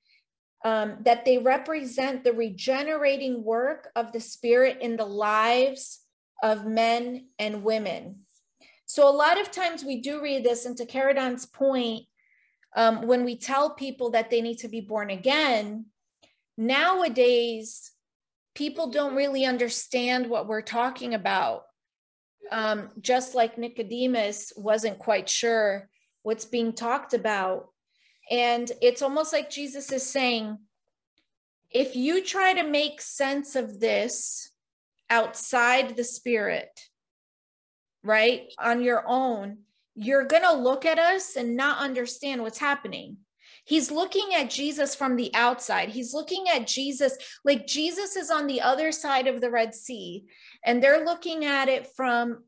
[0.65, 6.01] um, that they represent the regenerating work of the Spirit in the lives
[6.43, 8.21] of men and women.
[8.87, 12.07] So a lot of times we do read this, and to Caradon's point,
[12.75, 15.87] um, when we tell people that they need to be born again,
[16.57, 17.93] nowadays
[18.55, 21.65] people don't really understand what we're talking about.
[22.51, 25.89] Um, just like Nicodemus wasn't quite sure
[26.23, 27.69] what's being talked about.
[28.31, 30.59] And it's almost like Jesus is saying,
[31.71, 34.51] if you try to make sense of this
[35.09, 36.81] outside the spirit,
[38.03, 39.59] right, on your own,
[39.95, 43.19] you're going to look at us and not understand what's happening.
[43.65, 45.91] He's looking at Jesus from the outside.
[45.91, 50.25] He's looking at Jesus like Jesus is on the other side of the Red Sea,
[50.65, 52.45] and they're looking at it from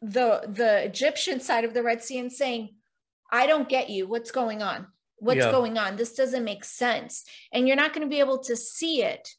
[0.00, 2.76] the the Egyptian side of the Red Sea and saying,
[3.30, 4.06] "I don't get you.
[4.06, 4.86] What's going on?
[5.16, 5.50] What's Yeah.
[5.50, 5.96] going on?
[5.96, 9.30] This doesn't make sense." And you're not going to be able to see it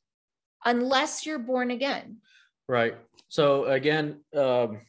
[0.66, 2.18] unless you're born again.
[2.68, 2.96] Right.
[3.30, 4.82] So again, um,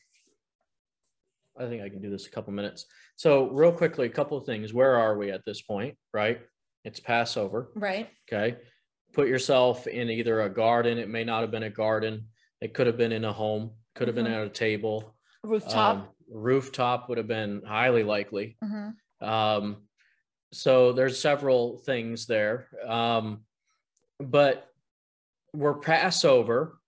[1.58, 2.86] I think I can do this a couple minutes.
[3.16, 4.72] So real quickly, a couple of things.
[4.72, 5.96] Where are we at this point?
[6.12, 6.40] Right.
[6.84, 7.70] It's Passover.
[7.74, 8.08] Right?
[8.28, 8.56] Okay.
[9.12, 10.98] Put yourself in either a garden.
[10.98, 12.28] It may not have been a garden.
[12.60, 13.70] It could have been in a home.
[13.94, 14.24] Could have Mhm.
[14.24, 15.16] been at a table.
[15.44, 15.96] Rooftop.
[15.96, 18.56] Um, rooftop would have been highly likely.
[18.62, 18.96] Mhm.
[19.20, 19.88] Um,
[20.52, 22.68] so there's several things there.
[22.84, 23.44] Um,
[24.18, 24.68] but
[25.52, 26.78] we're Passover.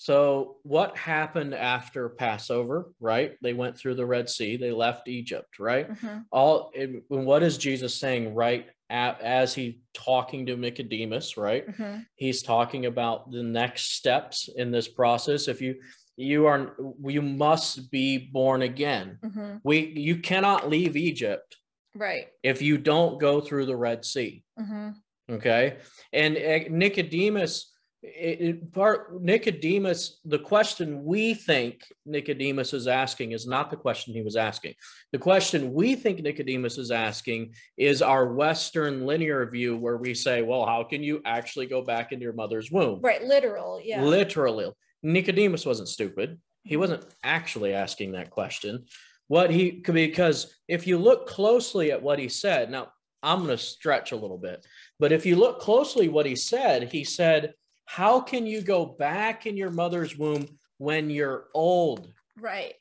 [0.00, 3.32] So what happened after Passover, right?
[3.42, 5.90] They went through the Red Sea, they left Egypt, right?
[5.90, 6.24] Mhm.
[6.30, 11.66] All and what is Jesus saying right at, as he talking to Nicodemus, right?
[11.66, 12.06] Mhm.
[12.14, 15.48] He's talking about the next steps in this process.
[15.48, 15.80] If you
[16.16, 19.18] you are you must be born again.
[19.24, 19.60] Mhm.
[19.64, 21.56] We you cannot leave Egypt
[21.96, 22.28] Right.
[22.44, 24.44] if you don't go through the Red Sea.
[24.60, 24.94] Mhm.
[25.28, 25.78] Okay.
[26.12, 33.46] And uh, Nicodemus, it, it- part Nicodemus, the question we think Nicodemus is asking is
[33.46, 34.74] not the question he was asking.
[35.12, 40.42] The question we think Nicodemus is asking is our Western linear view, where we say,
[40.42, 43.00] well, how can you actually go back into your mother's womb?
[43.02, 43.22] Right.
[43.22, 43.80] Literal.
[43.82, 44.02] Yeah.
[44.02, 44.70] Literally.
[45.02, 46.40] Nicodemus wasn't stupid.
[46.64, 48.84] He wasn't actually asking that question.
[49.28, 52.88] What he could because if you look closely at what he said, now
[53.22, 54.64] I'm going to stretch a little bit.
[54.98, 57.52] But if you look closely what he said, he said,
[57.88, 62.74] "How can you go back in your mother's womb when you're old?" Right.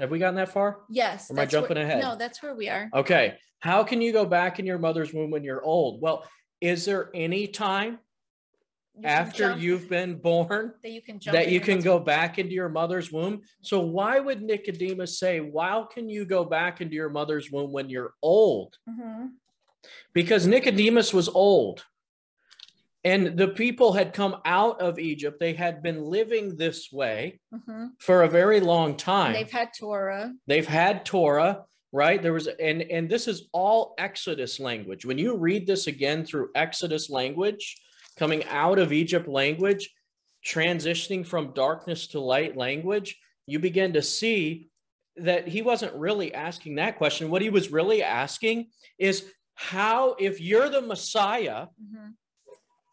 [0.00, 0.80] Have we gotten that far?
[0.90, 1.30] Yes.
[1.30, 2.02] Or am I that's where- jumping ahead?
[2.02, 2.90] No, that's where we are.
[2.92, 3.36] Okay.
[3.60, 6.00] How can you go back in your mother's womb when you're old?
[6.02, 6.24] Well,
[6.60, 7.98] is there any time
[8.96, 12.38] You after jump- you've been born that you can jump that you can go back
[12.38, 13.42] into your mother's womb?
[13.62, 17.88] So why would Nicodemus say, "Why can you go back into your mother's womb when
[17.88, 19.30] you're old?" Mhm.
[20.12, 21.84] Because Nicodemus was old.
[23.04, 25.38] And the people had come out of Egypt.
[25.38, 27.90] They had been living this way Mhm.
[28.00, 29.32] for a very long time.
[29.32, 30.34] They've had Torah.
[30.46, 35.34] they've had torah right there was and and this is all exodus language when you
[35.36, 37.76] read this again through exodus language
[38.18, 39.88] coming out of egypt language
[40.44, 44.68] transitioning from darkness to light language you begin to see
[45.16, 48.68] that he wasn't really asking that question what he was really asking
[48.98, 49.24] is
[49.54, 52.12] how if you're the messiah Mhm.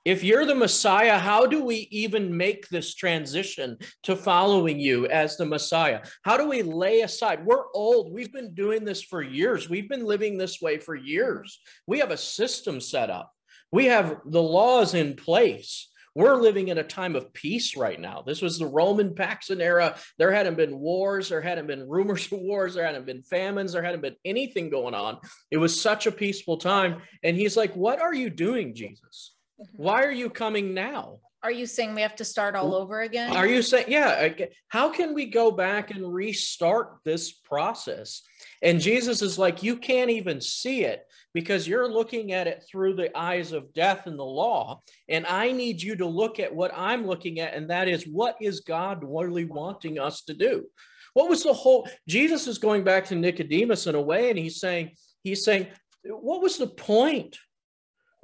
[0.05, 5.35] If you're the Messiah, how do we even make this transition to following you as
[5.35, 6.01] the Messiah?
[6.21, 7.43] How do we lay aside?
[7.43, 8.13] We're old.
[8.13, 9.67] We've been doing this for years.
[9.67, 11.59] We've been living this way for years.
[11.87, 13.33] We have a system set up,
[13.71, 15.89] we have the laws in place.
[16.17, 18.23] We're living in a time of peace right now.
[18.25, 19.97] This was the Roman Paxson era.
[20.17, 23.83] There hadn't been wars, there hadn't been rumors of wars, there hadn't been famines, there
[23.83, 25.17] hadn't been anything going on.
[25.51, 27.01] It was such a peaceful time.
[27.21, 29.34] And he's like, What are you doing, Jesus?
[29.59, 29.83] Mm-hmm.
[29.83, 31.19] Why are you coming now?
[31.43, 33.35] Are you saying we have to start all over again?
[33.35, 34.29] Are you saying, yeah,
[34.69, 38.23] how can we go back and restart this process?
[38.63, 41.03] And Jesus is like, you can't even see it
[41.35, 44.81] because you're looking at it through the eyes of death and the law.
[45.07, 48.37] And I need you to look at what I'm looking at, and that is what
[48.41, 50.65] is God really wanting us to do?
[51.13, 54.59] What was the whole Jesus is going back to Nicodemus in a way, and he's
[54.59, 55.67] saying, he's saying,
[56.03, 57.37] what was the point?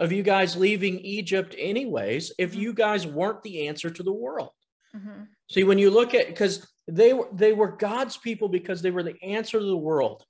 [0.01, 4.51] Of you guys leaving Egypt anyways if you guys weren't the answer to the world.
[4.93, 5.27] Mhm.
[5.49, 9.03] See, when you look at because they were they were God's people because they were
[9.03, 10.25] the answer to the world.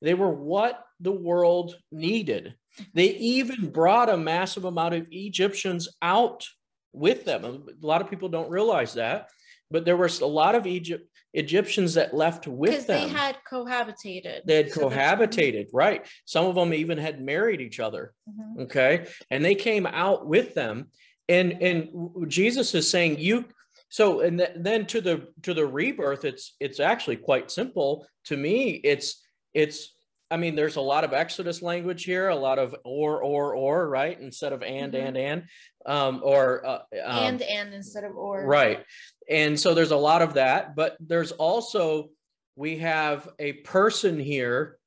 [0.00, 2.54] They were what the world needed.
[2.94, 6.46] They even brought a massive amount of Egyptians out
[6.92, 7.44] with them.
[7.44, 9.28] A lot of people don't realize that,
[9.70, 13.02] but there was a lot of Egypt Egyptians that left with Because them.
[13.02, 14.44] they had cohabitated.
[14.46, 16.06] They had So cohabitated, right?
[16.24, 18.62] Some of them even had married each other Mhm.
[18.64, 20.90] okay and they came out with them
[21.28, 21.88] and and
[22.30, 23.44] jesus is saying you
[23.90, 28.36] so and th- then to the to the rebirth it's it's actually quite simple to
[28.36, 29.22] me it's
[29.54, 29.94] it's
[30.30, 33.88] i mean there's a lot of exodus language here a lot of or or or
[33.88, 35.06] right instead of and Mhm.
[35.06, 35.42] and and
[35.86, 38.44] um or uh, um, and and instead of or.
[38.46, 38.84] Right.
[39.30, 42.10] And so there's a lot of that, but there's also,
[42.56, 44.78] we have a person here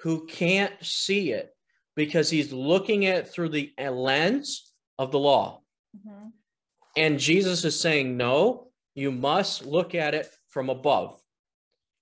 [0.00, 1.54] who can't see it
[1.94, 5.62] because he's looking at it through the lens of the law.
[5.96, 6.32] Mhm.
[6.96, 11.20] And Jesus is saying, no, you must look at it from above.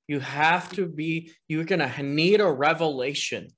[0.06, 3.48] You have to be, you're going to need a revelation.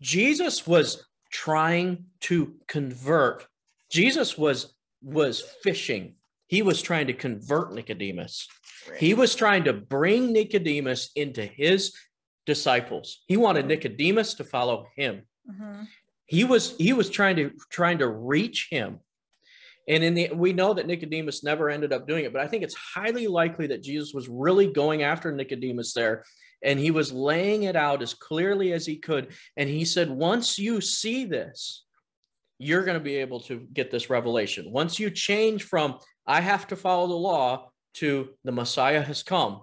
[0.00, 3.46] Jesus was trying to convert.
[3.90, 4.74] Jesus was
[5.04, 6.14] was fishing.
[6.46, 8.46] He was trying to convert Nicodemus.
[8.98, 11.92] He was trying to bring Nicodemus into his
[12.46, 13.22] disciples.
[13.26, 15.88] He wanted Nicodemus to follow him Mhm.
[16.26, 19.00] he was he was trying to trying to reach him
[19.88, 22.62] and in the we know that nicodemus never ended up doing it but i think
[22.62, 26.24] it's highly likely that jesus was really going after nicodemus there
[26.64, 30.58] and he was laying it out as clearly as he could and he said once
[30.58, 31.84] you see this
[32.58, 34.70] you're going to be able to get this revelation.
[34.70, 39.62] Once you change from i have to follow the law to the messiah has come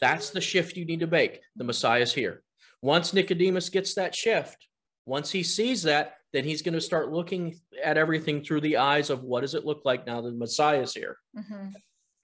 [0.00, 1.40] that's the shift you need to make.
[1.56, 2.42] The messiah's here.
[2.80, 4.68] Once Nicodemus gets that shift,
[5.06, 9.10] once he sees that, then he's going to start looking at everything through the eyes
[9.10, 11.18] of what does it look like now that the Messiah is here.
[11.36, 11.74] Mhm.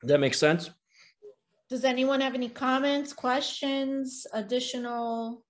[0.03, 0.71] That makes sense?
[1.69, 5.45] Does anyone have any comments, questions, additional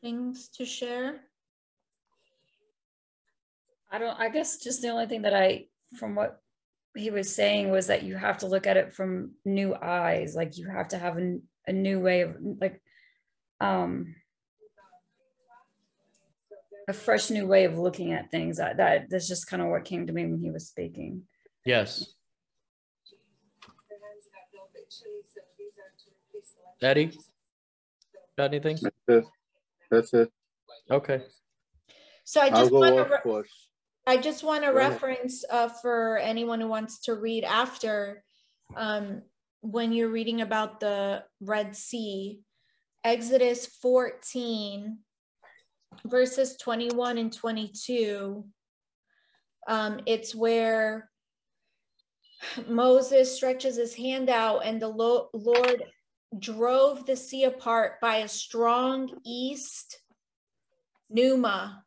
[0.00, 1.20] things to share?
[3.90, 5.66] I don't, I guess just the only thing that I,
[5.96, 6.40] from what
[6.96, 10.36] he was saying was that you have to look at it from new eyes.
[10.36, 12.80] Like you have to have a, a new way of like,
[13.60, 14.14] um,
[16.88, 18.58] a fresh new way of looking at things.
[18.58, 21.22] That, that that's just kind of what came to me when he was speaking.
[21.64, 22.14] Yes.
[26.82, 27.12] Eddie,
[28.36, 28.78] got anything?
[28.82, 29.24] That's it.
[29.90, 30.30] That's it.
[30.90, 31.22] Okay.
[32.24, 33.68] So I just want to, course.
[34.06, 38.22] I just want to reference uh, for anyone who wants to read after,
[38.76, 39.22] um,
[39.60, 42.40] when you're reading about the Red Sea,
[43.02, 44.98] Exodus 14,
[46.04, 48.44] verses 21 and 22,
[49.68, 51.10] um, it's where
[52.68, 55.84] Moses stretches his hand out and the Lo- Lord
[56.38, 60.00] drove the sea apart by a strong east
[61.08, 61.84] pneuma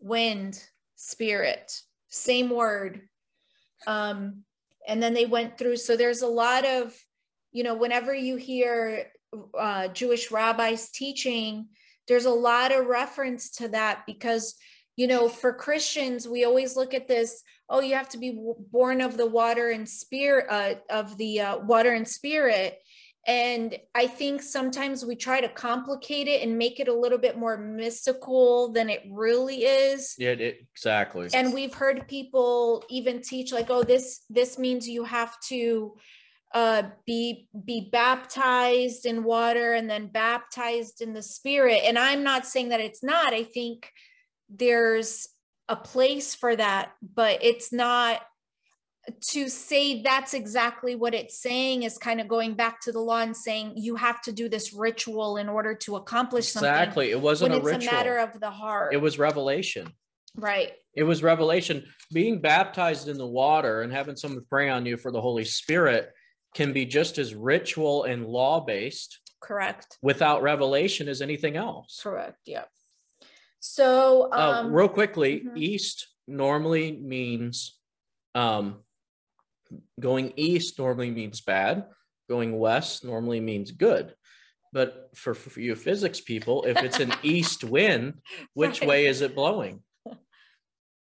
[0.00, 0.62] wind
[0.96, 1.72] spirit.
[2.08, 3.08] Same word.
[3.86, 4.44] Um
[4.86, 6.94] and then they went through so there's a lot of
[7.52, 9.06] you know whenever you hear
[9.58, 11.68] uh, jewish rabbis teaching
[12.08, 14.54] there's a lot of reference to that because
[14.96, 18.38] you know for christians we always look at this oh you have to be
[18.70, 22.78] born of the water and spirit uh, of the uh, water and spirit
[23.26, 27.38] and i think sometimes we try to complicate it and make it a little bit
[27.38, 31.28] more mystical than it really is Yeah, it, exactly.
[31.32, 35.94] and we've heard people even teach like oh this this means you have to
[36.54, 42.46] uh be be baptized in water and then baptized in the spirit and i'm not
[42.46, 43.90] saying that it's not i think
[44.48, 45.28] there's
[45.68, 48.22] a place for that but it's not
[49.20, 53.20] to say that's exactly what it's saying is kind of going back to the law
[53.20, 57.10] and saying you have to do this ritual in order to accomplish something exactly.
[57.10, 57.88] It wasn't a ritual.
[57.88, 59.92] a matter of the heart it was revelation.
[60.36, 61.84] right It was revelation.
[62.12, 66.10] Being baptized in the water and having someone pray on you for the Holy Spirit
[66.54, 72.00] can be just as ritual and law based correct without revelation as anything else.
[72.02, 72.38] Correct.
[72.46, 72.64] Yeah.
[73.60, 75.56] So, Uh, um, real quickly, mhm.
[75.56, 77.78] east normally means
[78.34, 78.82] um,
[80.00, 81.86] going east normally means bad.
[82.28, 84.14] Going west normally means good.
[84.72, 88.14] But for, for you physics people, if it's an east wind,
[88.54, 88.88] which Right.
[88.88, 89.82] way is it blowing?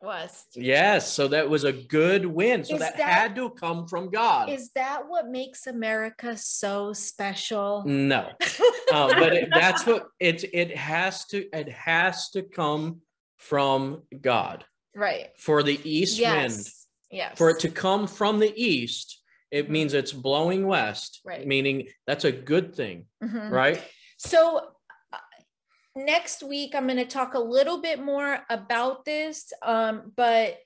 [0.02, 0.56] West.
[0.56, 2.68] Yes, so that was a good wind.
[2.68, 4.50] So that, that- had to come from God.
[4.50, 7.84] Is that what makes America so special?
[7.86, 8.28] no,
[8.93, 13.02] um, but it, that's what it it has to it has to come
[13.38, 15.28] from God right.
[15.38, 16.52] for the east wind.
[16.52, 16.88] Yes.
[17.10, 17.38] Yes.
[17.38, 19.22] For it to come from the east,
[19.52, 19.70] it Mhm.
[19.70, 21.45] means it's blowing west, Right.
[21.48, 23.50] meaning that's a good thing, Mhm.
[23.50, 23.82] right?
[24.18, 24.62] So uh,
[25.98, 30.58] next week I'm going to talk a little bit more about this, um, but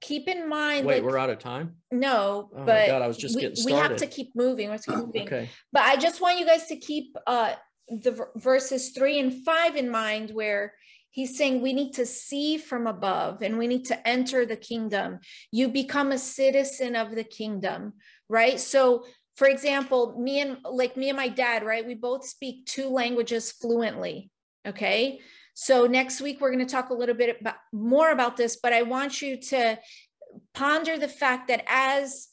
[0.00, 0.86] keep in mind.
[0.86, 1.76] Wait, like, we're out of time.
[1.90, 4.68] No, Oh but God, I was just we, getting we have to keep moving.
[4.68, 5.22] Let's keep moving.
[5.22, 5.48] Okay.
[5.72, 7.54] But I just want you guys to keep uh,
[7.88, 10.74] the ver- verses three and five in mind, where
[11.10, 15.20] he's saying we need to see from above and we need to enter the kingdom.
[15.52, 17.94] You become a citizen of the kingdom,
[18.28, 18.58] right?
[18.60, 19.06] So,
[19.36, 21.86] for example, me and like me and my dad, right?
[21.86, 24.30] We both speak two languages fluently.
[24.66, 25.20] Okay.
[25.54, 28.72] So next week we're going to talk a little bit about more about this, but
[28.72, 29.78] I want you to
[30.52, 32.28] ponder the fact that as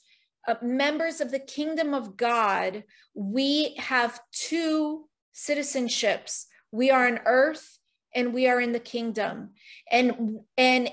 [0.48, 2.84] uh, members of the kingdom of God,
[3.14, 6.46] we have two citizenships.
[6.72, 7.78] We are on earth
[8.16, 9.52] and we are in the kingdom.
[9.92, 10.90] And and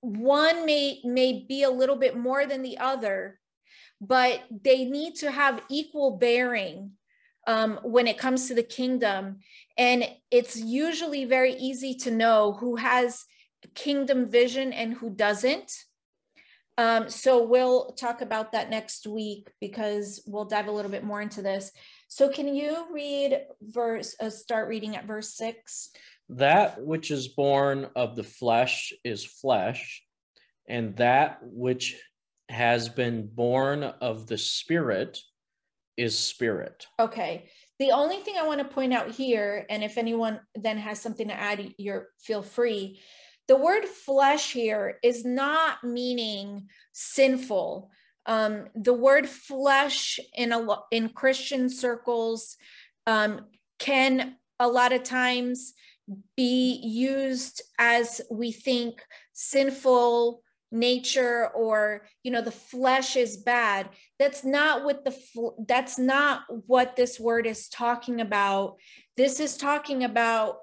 [0.00, 3.37] one may may be a little bit more than the other,
[4.00, 6.92] but they need to have equal bearing
[7.46, 9.38] um, when it comes to the kingdom.
[9.76, 13.24] And it's usually very easy to know who has
[13.74, 15.72] kingdom vision and who doesn't.
[16.76, 21.20] Um, so we'll talk about that next week because we'll dive a little bit more
[21.20, 21.72] into this.
[22.06, 25.90] So can you read verse, uh, start reading at verse six?
[26.28, 30.04] That which is born of the flesh is flesh,
[30.68, 32.00] and that which
[32.48, 35.18] has been born of the spirit
[35.96, 36.86] is spirit.
[36.98, 37.50] Okay.
[37.78, 41.28] The only thing I want to point out here, and if anyone then has something
[41.28, 43.00] to add, you're feel free.
[43.48, 47.90] The word flesh here is not meaning sinful.
[48.26, 52.56] Um, the word flesh in a in Christian circles
[53.06, 53.46] um,
[53.78, 55.74] can a lot of times
[56.36, 63.88] be used as we think sinful nature or you know the flesh is bad
[64.18, 68.76] that's not what the fl- that's not what this word is talking about.
[69.16, 70.58] This is talking about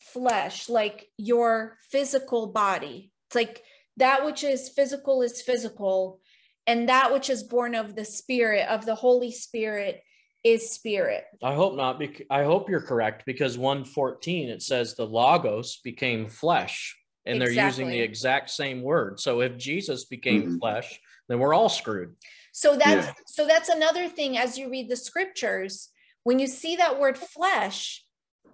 [0.00, 3.12] flesh like your physical body.
[3.28, 3.62] It's like
[3.96, 6.20] that which is physical is physical
[6.66, 10.02] and that which is born of the spirit of the holy spirit
[10.44, 11.24] is spirit.
[11.42, 11.98] I hope not.
[11.98, 16.96] Bec- I hope you're correct because 114 it says the logos became flesh,
[17.26, 19.20] and they're using the exact same word.
[19.20, 20.58] So if Jesus became Mhm.
[20.58, 22.16] flesh, then we're all screwed.
[22.52, 23.14] So that's Yeah.
[23.26, 25.90] so that's another thing as you read the scriptures,
[26.24, 28.04] when you see that word flesh,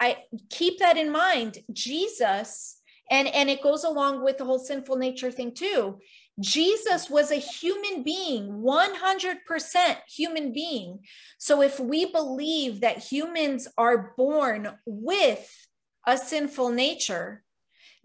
[0.01, 1.65] I keep that in mind.
[1.73, 5.99] Jesus, and and it goes along with the whole sinful nature thing too.
[6.41, 11.01] Jesus was a human being, 100% human being.
[11.39, 15.51] So if we believe that humans are born with
[16.07, 17.43] a sinful nature,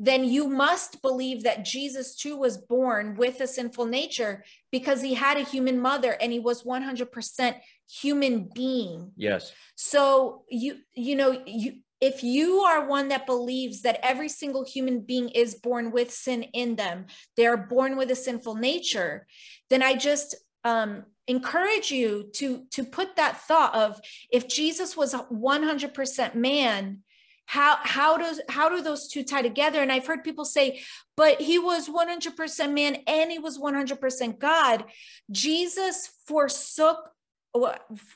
[0.05, 5.13] then you must believe that Jesus too was born with a sinful nature because he
[5.13, 7.55] had a human mother and he was 100%
[7.89, 9.11] human being.
[9.15, 9.53] Yes.
[9.75, 14.99] So you you know you if you are one that believes that every single human
[14.99, 17.05] being is born with sin in them,
[17.37, 19.25] they're born with a sinful nature,
[19.69, 20.35] then I just
[20.65, 27.03] um, encourage you to to put that thought of if Jesus was 100% man,
[27.45, 29.81] how how does how do those two tie together?
[29.81, 30.81] And I've heard people say,
[31.15, 34.85] but he was 100% man and he was 100% God.
[35.29, 37.09] Jesus forsook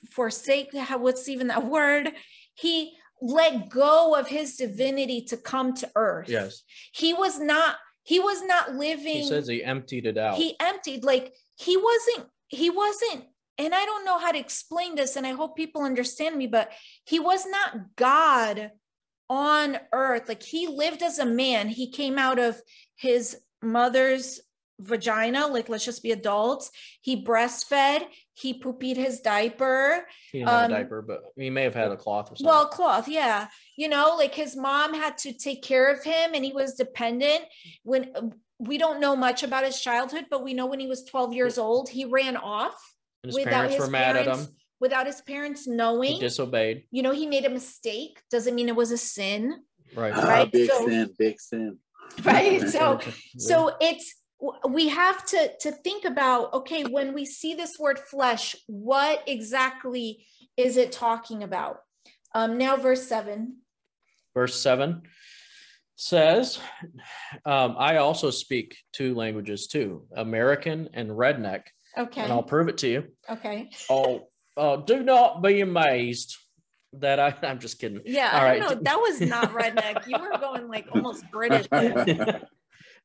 [0.10, 2.12] forsake what's even that word
[2.56, 6.30] he let go of his divinity to come to earth.
[6.30, 6.64] Yes.
[6.92, 10.38] He was not he was not living He says he emptied it out.
[10.38, 13.26] he emptied like he wasn't he wasn't
[13.60, 16.72] and I don't know how to explain this and I hope people understand me but
[17.06, 18.72] he was not God
[19.30, 21.68] on earth like he lived as a man.
[21.68, 22.62] He came out of
[22.96, 24.40] his mother's
[24.80, 26.72] vagina like let's just be adults.
[27.02, 28.06] He breastfed.
[28.34, 30.06] He poopied his diaper.
[30.32, 32.46] He didn't have um, a diaper, but he may have had a cloth or something.
[32.46, 33.48] well cloth yeah.
[33.76, 37.42] You know like his mom had to take care of him and he was dependent.
[37.84, 41.34] When we don't know much about his childhood but we know when he was 12
[41.34, 42.76] years old he ran off
[43.24, 44.48] And his without parents his were mad at him.
[44.80, 46.14] Without his parents knowing.
[46.14, 46.84] He knowing disobeyed.
[46.92, 49.64] you know he made a mistake doesn't mean it was a sin
[49.96, 50.14] Right.
[50.16, 51.78] Ah, Right, big so- sin, big sin.
[52.24, 53.00] right so
[53.38, 54.16] so it's
[54.70, 60.26] we have to to think about okay when we see this word flesh what exactly
[60.56, 61.78] is it talking about
[62.34, 63.58] um now verse 7
[64.34, 65.02] verse 7
[65.96, 66.60] says
[67.46, 71.64] um, i also speak two languages too american and redneck
[71.98, 74.28] okay and i'll prove it to you okay oh
[74.58, 76.36] uh, do not be amazed
[76.94, 78.60] that i i'm just kidding yeah All i right.
[78.62, 81.68] don't know that was not redneck you were going like almost british.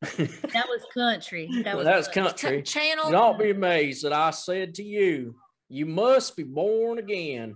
[0.03, 1.49] That was country.
[1.63, 2.33] That was, that was country.
[2.33, 5.37] country Ch- channel do not be amazed that i said to you
[5.69, 7.55] you must be born again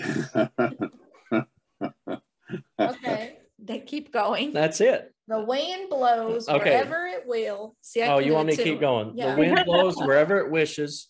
[2.80, 6.70] okay they keep going that's it the wind blows Okay.
[6.70, 9.34] wherever it will see I oh you want me to keep going Yeah.
[9.34, 11.08] the wind blows wherever it wishes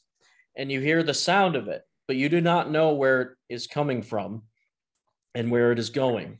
[0.56, 3.68] and you hear the sound of it but you do not know where it is
[3.68, 4.42] coming from
[5.34, 6.38] and where it is going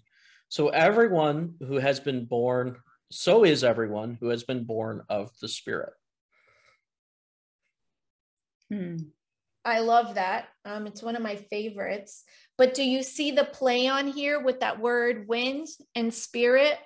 [0.49, 2.77] so everyone who has been born
[3.13, 5.93] so is everyone who has been born of the spirit
[8.71, 8.97] Hmm.
[9.65, 10.49] I love that.
[10.65, 12.25] Um, it's one of my favorites.
[12.57, 16.79] But do you see the play on here with that word wind and spirit?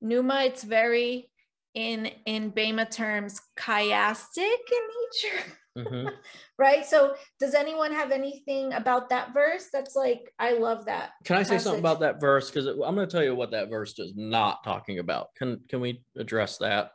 [0.00, 1.30] Pneuma, it's very
[1.74, 5.44] in in Bema terms chiastic in nature.
[5.76, 6.12] Mhm.
[6.58, 6.84] right?
[6.84, 11.10] So does anyone have anything about that verse that's like, I love that.
[11.24, 13.70] can i say something about that verse because i'm going to tell you what that
[13.70, 16.90] verse is not talking about can can we address that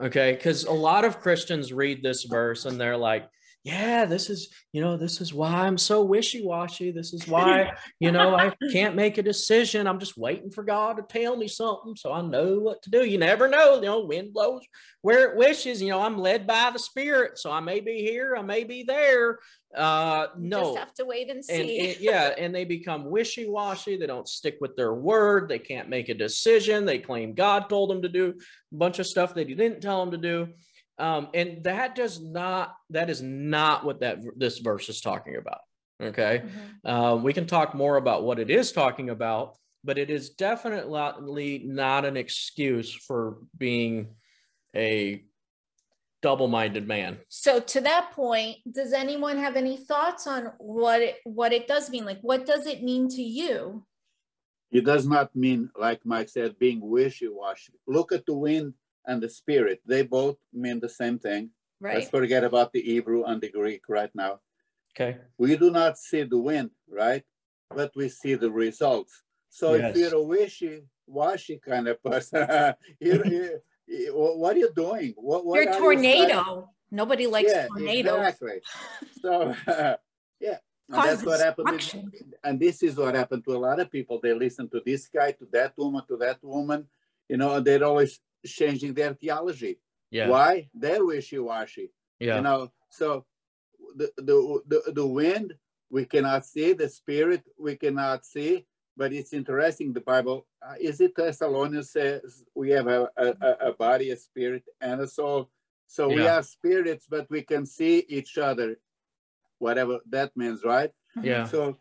[0.00, 3.28] okay because a lot of christians read this verse and they're like
[3.66, 8.12] yeah this is you know this is why i'm so wishy-washy this is why you
[8.12, 11.96] know i can't make a decision i'm just waiting for god to tell me something
[11.96, 14.62] so i know what to do you never know you know wind blows
[15.02, 18.36] where it wishes you know i'm led by the spirit so i may be here
[18.38, 19.40] i may be there
[19.76, 21.96] uh no Just have to wait and and see.
[22.00, 23.98] yeah, and they become wishy-washy.
[23.98, 25.48] They don't stick with their word.
[25.48, 26.86] They can't make a decision.
[26.86, 28.34] They claim God told them to do
[28.72, 30.48] a bunch of stuff that He didn't tell them to do,
[30.98, 32.74] um, and that does not.
[32.90, 35.60] That is not what that this verse is talking about.
[36.00, 36.80] Okay, Mhm.
[36.84, 41.62] uh, we can talk more about what it is talking about, but it is definitely
[41.64, 44.14] not an excuse for being
[44.74, 45.24] a
[46.22, 47.18] double-minded man.
[47.28, 51.88] So to that point, does anyone have any thoughts on what it what it does
[51.90, 52.04] mean?
[52.04, 53.86] Like what does it mean to you?
[54.72, 57.74] It does not mean, like Mike said, being wishy-washy.
[57.86, 58.74] Look at the wind
[59.06, 59.80] and the spirit.
[59.86, 61.50] They both mean the same thing.
[61.80, 61.96] Right.
[61.98, 64.40] Let's forget about the Hebrew and the Greek right now.
[64.94, 65.18] Okay.
[65.38, 67.22] We do not see the wind, right?
[67.70, 69.22] But we see the results.
[69.50, 69.94] So Yes.
[69.94, 72.46] if you're a wishy-washy kind of person,
[73.00, 75.14] you, you, you- what are you doing?
[75.16, 76.70] What, what You're a are you tornado.
[76.90, 78.18] Nobody likes yeah, tornadoes.
[78.18, 78.60] Exactly.
[79.20, 79.54] So
[80.40, 80.58] yeah.
[80.88, 81.70] And that's what happened.
[81.70, 84.18] with- and this is what happened to a lot of people.
[84.22, 86.86] They listen to this guy, to that woman, to that woman,
[87.28, 89.78] you know, they're always changing their theology.
[90.10, 90.28] Yeah.
[90.30, 90.68] Why?
[90.74, 91.90] They're wishy-washy.
[92.20, 92.36] Yeah.
[92.36, 93.24] You know, so
[93.96, 95.54] the, the the the wind
[95.90, 98.66] we cannot see, the spirit we cannot see,
[98.96, 99.92] but it's interesting.
[99.92, 104.64] The Bible uh, is it Thessalonians says we have a, a, a- body, a spirit,
[104.80, 105.50] and a soul.
[105.86, 106.38] So we Yeah.
[106.38, 108.76] are spirits, but we can see each other,
[109.58, 110.90] whatever that means, right?
[111.22, 111.44] Yeah.
[111.44, 111.78] So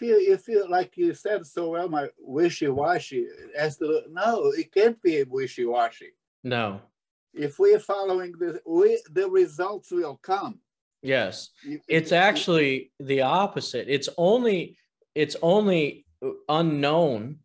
[0.00, 3.26] you if you like you said so well, my wishy-washy
[3.56, 6.12] as to no, it can't be wishy-washy.
[6.42, 6.80] No.
[7.32, 10.60] If we're following this, we the results will come.
[11.02, 11.50] Yes.
[11.88, 13.86] It's actually the opposite.
[13.88, 14.78] It's only
[15.14, 16.06] it's only
[16.48, 17.40] unknown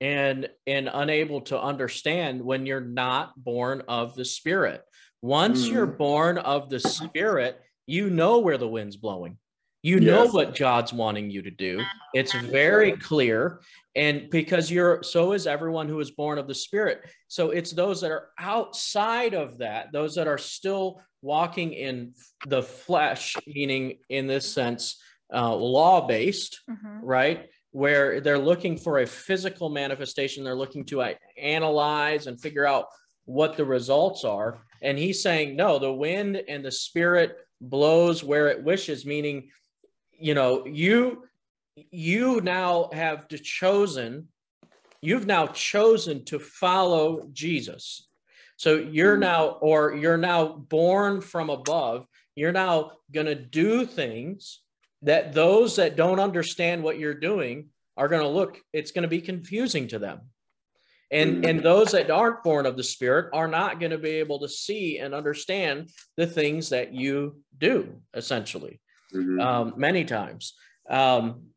[0.00, 4.82] and and unable to understand when you're not born of the spirit.
[5.22, 5.98] Once you're mm.
[5.98, 9.38] born of the spirit, you know where the wind's blowing.
[9.86, 11.80] You know what God's wanting you to do.
[12.12, 13.60] It's very clear.
[13.94, 17.02] And because you're so is everyone who is born of the spirit.
[17.28, 22.14] So it's those that are outside of that, those that are still walking in
[22.48, 25.00] the flesh, meaning in this sense,
[25.32, 27.00] uh, law based, Mhm.
[27.02, 27.48] right?
[27.70, 32.86] Where they're looking for a physical manifestation, they're looking to uh, analyze and figure out
[33.24, 34.62] what the results are.
[34.82, 39.48] And he's saying, no, the wind and the spirit blows where it wishes, meaning,
[40.18, 41.24] you know, you
[41.90, 44.28] you now have to chosen,
[45.02, 48.08] you've now chosen to follow Jesus.
[48.56, 49.20] So you're hmm.
[49.20, 52.06] now, or you're now born from above.
[52.34, 54.60] You're now going to do things
[55.02, 59.08] that those that don't understand what you're doing are going to look, it's going to
[59.08, 60.20] be confusing to them.
[61.10, 61.44] And, hmm.
[61.44, 64.48] and those that aren't born of the spirit are not going to be able to
[64.48, 68.80] see and understand the things that you do, essentially
[69.16, 69.42] Mhm.
[69.42, 70.54] um, many times.
[70.88, 71.50] Um,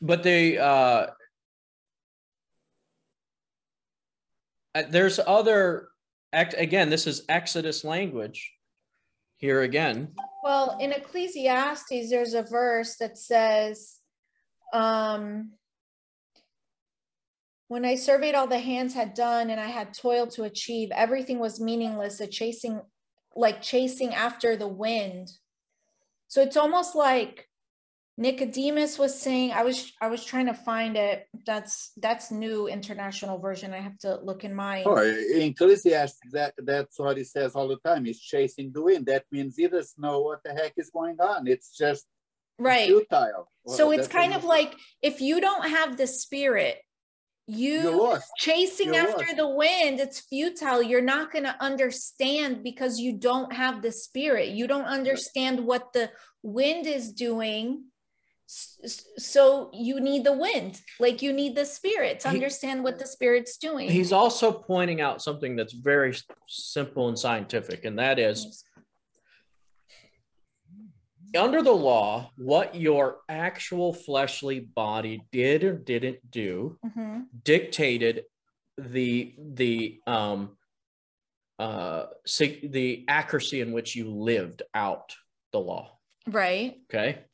[0.00, 1.08] but they, uh,
[4.74, 5.88] uh, there's other,
[6.32, 8.52] again, this is Exodus language
[9.36, 10.14] here again.
[10.42, 13.98] Well, in Ecclesiastes, there's a verse that says,
[14.72, 15.52] um,
[17.68, 21.38] when I surveyed all the hands had done and I had toiled to achieve, everything
[21.38, 22.80] was meaningless, a chasing,
[23.36, 25.30] like chasing after the wind.
[26.30, 27.48] So it's almost like
[28.16, 31.26] Nicodemus was saying, I was I was trying to find it.
[31.44, 33.74] That's that's new international version.
[33.74, 37.66] I have to look in my Oh, in Ecclesiastes, that, that's what he says all
[37.66, 38.04] the time.
[38.04, 39.06] He's chasing the wind.
[39.06, 41.48] That means he doesn't know what the heck is going on.
[41.48, 42.06] It's just
[42.60, 42.86] right.
[42.86, 43.48] futile.
[43.66, 46.78] So Well, it's kind of like if you don't have the spirit,
[47.50, 49.36] you chasing You're after lost.
[49.36, 50.82] the wind, it's futile.
[50.82, 54.48] You're not going to understand because you don't have the spirit.
[54.50, 56.10] You don't understand what the
[56.42, 57.84] wind is doing.
[58.46, 63.06] So you need the wind, like you need the spirit to He- understand what the
[63.06, 63.88] spirit's doing.
[63.88, 66.16] He's also pointing out something that's very
[66.48, 68.64] simple and scientific, and that is
[71.36, 77.26] under the law, what your actual fleshly body did or didn't do Mhm.
[77.44, 78.24] dictated
[78.78, 80.56] the the um
[81.58, 85.14] uh sig- the accuracy in which you lived out
[85.52, 86.80] the law Right.
[86.88, 87.24] okay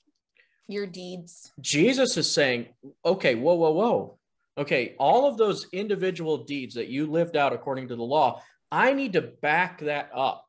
[0.66, 1.53] Your deeds.
[1.61, 2.74] jesus is saying
[3.05, 4.18] okay whoa whoa whoa
[4.59, 8.42] okay all of those individual deeds that you lived out according to the law
[8.72, 10.45] i need to back that up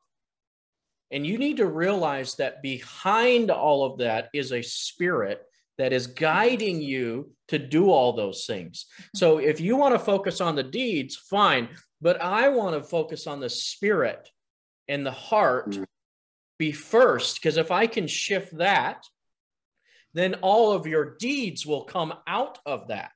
[1.10, 5.42] and you need to realize that behind all of that is a spirit
[5.78, 8.86] that is guiding you to do all those things.
[9.14, 11.68] So if you want to focus on the deeds, fine.
[12.00, 14.28] But I want to focus on the spirit
[14.88, 15.86] and the heart Mm.
[16.58, 17.36] be first.
[17.36, 19.04] Because if I can shift that,
[20.14, 23.12] then all of your deeds will come out of that.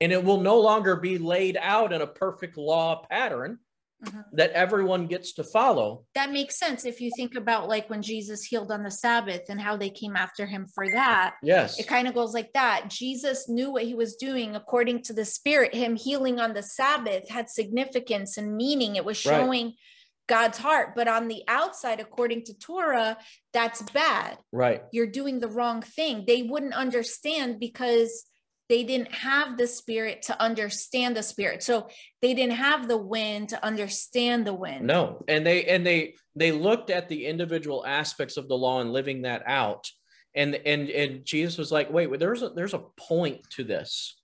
[0.00, 3.58] And it will no longer be laid out in a perfect law pattern
[4.04, 4.24] Mhm.
[4.32, 6.04] that everyone gets to follow.
[6.14, 9.60] That makes sense if you think about like when Jesus healed on the Sabbath and
[9.60, 11.34] how they came after him for that.
[11.42, 11.78] Yes.
[11.78, 12.88] It kind of goes like that.
[12.88, 15.74] Jesus knew what he was doing according to the Spirit.
[15.74, 18.96] Him healing on the Sabbath had significance and meaning.
[18.96, 19.38] It was Right.
[19.40, 19.74] showing
[20.26, 20.94] God's heart.
[20.96, 23.18] But on the outside, according to Torah,
[23.52, 24.38] that's bad.
[24.52, 24.82] Right.
[24.92, 26.24] You're doing the wrong thing.
[26.26, 28.24] They wouldn't understand because
[28.68, 31.62] they didn't have the Spirit to understand the Spirit.
[31.62, 31.88] So
[32.22, 34.86] they didn't have the wind to understand the wind.
[34.86, 38.92] No, and they and they they looked at the individual aspects of the law and
[38.92, 39.90] living that out,
[40.34, 44.16] and and and Jesus was like, wait, wait there's a there's a point to this,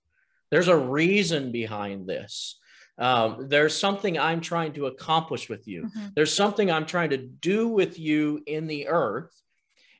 [0.49, 2.57] there's a reason behind this.
[2.97, 5.83] Um, there's something I'm trying to accomplish with you.
[5.83, 6.13] Mhm.
[6.15, 9.31] There's something I'm trying to do with you in the earth,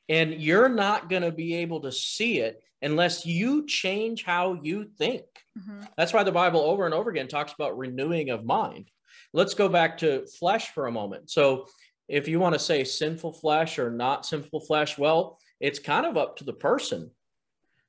[0.09, 4.85] and you're not going to be able to see it unless you change how you
[4.97, 5.25] think.
[5.57, 5.87] Mhm.
[5.97, 8.89] That's why the Bible over and over again talks about renewing of mind.
[9.33, 11.29] Let's go back to flesh for a moment.
[11.29, 11.67] So,
[12.07, 16.17] if you want to say sinful flesh or not sinful flesh, well, it's kind of
[16.17, 17.11] up to the person.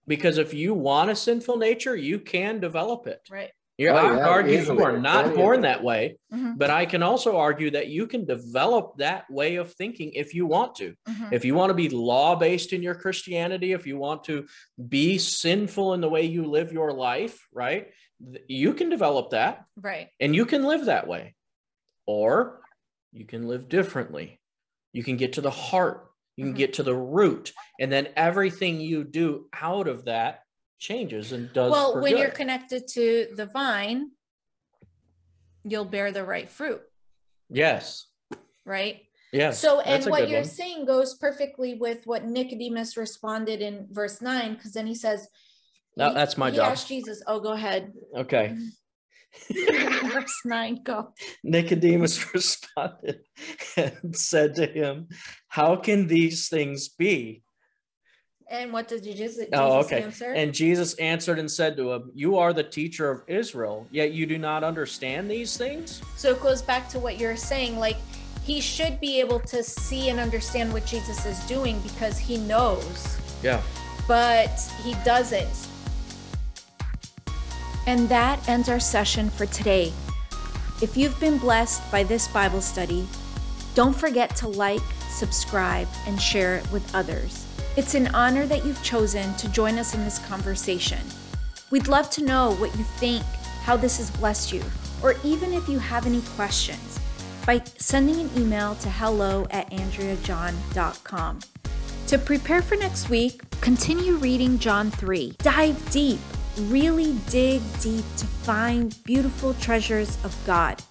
[0.06, 3.20] Because if you want a sinful nature, you can develop it.
[3.30, 3.50] Right.
[3.78, 5.62] Yeah, Oh, I yeah, argue easily, you are not very born easily.
[5.68, 9.72] that way, Mhm, but I can also argue that you can develop that way of
[9.72, 10.94] thinking if you want to.
[11.08, 11.32] mhm.
[11.32, 14.46] If you want to be law based in your Christianity, if you want to
[14.88, 17.88] be sinful in the way you live your life, right?
[18.46, 20.10] You can develop that Right.
[20.20, 21.34] and you can live that way.
[22.06, 22.60] Or
[23.12, 24.38] you can live differently.
[24.92, 26.58] You can get to the heart, you can Mhm.
[26.58, 30.41] get to the root, and then everything you do out of that
[30.82, 34.10] changes and does Well, when you're connected to the vine,
[35.64, 36.82] you'll bear the right fruit,
[37.48, 38.06] Yes.
[38.64, 39.02] right?
[39.32, 39.60] Yes.
[39.60, 40.48] So, and what you're one.
[40.48, 45.28] saying goes perfectly with what Nicodemus responded in verse nine, because then he says,
[45.96, 46.72] No, he- that's my he job.
[46.72, 47.92] asked Jesus, oh, go ahead.
[48.16, 48.54] Okay.
[50.12, 51.14] verse nine, go.
[51.44, 53.20] Nicodemus responded
[53.76, 55.08] and said to him,
[55.48, 57.42] How can these things be?
[58.52, 60.02] And what did Jesus, Jesus Oh, okay.
[60.02, 60.30] answer?
[60.34, 64.26] And Jesus answered and said to him, You are the teacher of Israel, yet you
[64.26, 66.02] do not understand these things?
[66.16, 67.78] So it goes back to what you're saying.
[67.78, 67.96] Like
[68.44, 73.18] he should be able to see and understand what Jesus is doing because he knows,
[73.42, 73.62] Yeah.
[74.06, 74.50] but
[74.84, 75.68] he doesn't.
[77.86, 79.94] And that ends our session for today.
[80.82, 83.08] If you've been blessed by this Bible study,
[83.74, 87.41] don't forget to like, subscribe, and share it with others.
[87.74, 90.98] It's an honor that you've chosen to join us in this conversation.
[91.70, 93.22] We'd love to know what you think,
[93.62, 94.62] how this has blessed you,
[95.02, 97.00] or even if you have any questions
[97.46, 101.40] by sending an email to hello at andreajohn.com.
[102.08, 105.34] To prepare for next week, continue reading John 3.
[105.38, 106.20] Dive deep,
[106.64, 110.82] really dig deep to find beautiful treasures of God.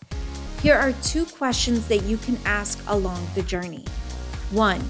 [0.63, 3.86] Here are two questions that you can ask along the journey.
[4.49, 4.82] One,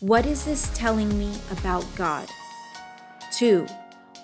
[0.00, 2.28] what is this telling me about God?
[3.30, 3.66] Two,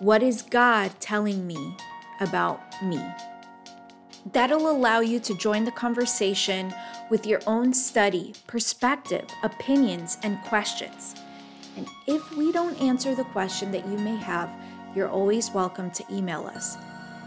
[0.00, 1.76] what is God telling me
[2.20, 3.00] about me?
[4.32, 6.74] That'll allow you to join the conversation
[7.08, 11.14] with your own study, perspective, opinions, and questions.
[11.76, 14.50] And if we don't answer the question that you may have,
[14.94, 16.76] you're always welcome to email us.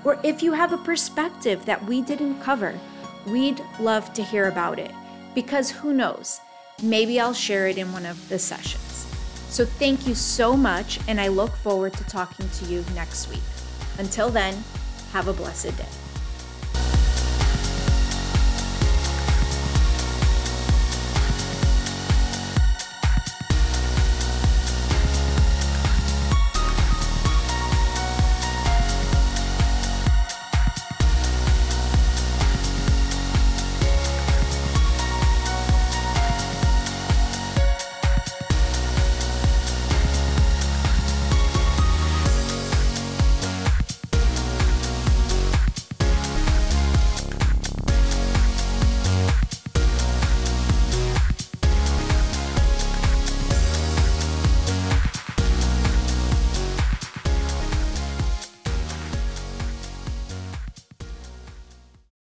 [0.03, 2.77] Or if you have a perspective that we didn't cover,
[3.25, 4.91] we'd love to hear about it
[5.33, 6.39] because who knows,
[6.81, 9.07] maybe I'll share it in one of the sessions.
[9.49, 13.43] So thank you so much, and I look forward to talking to you next week.
[13.99, 14.63] Until then,
[15.11, 16.02] have a blessed day.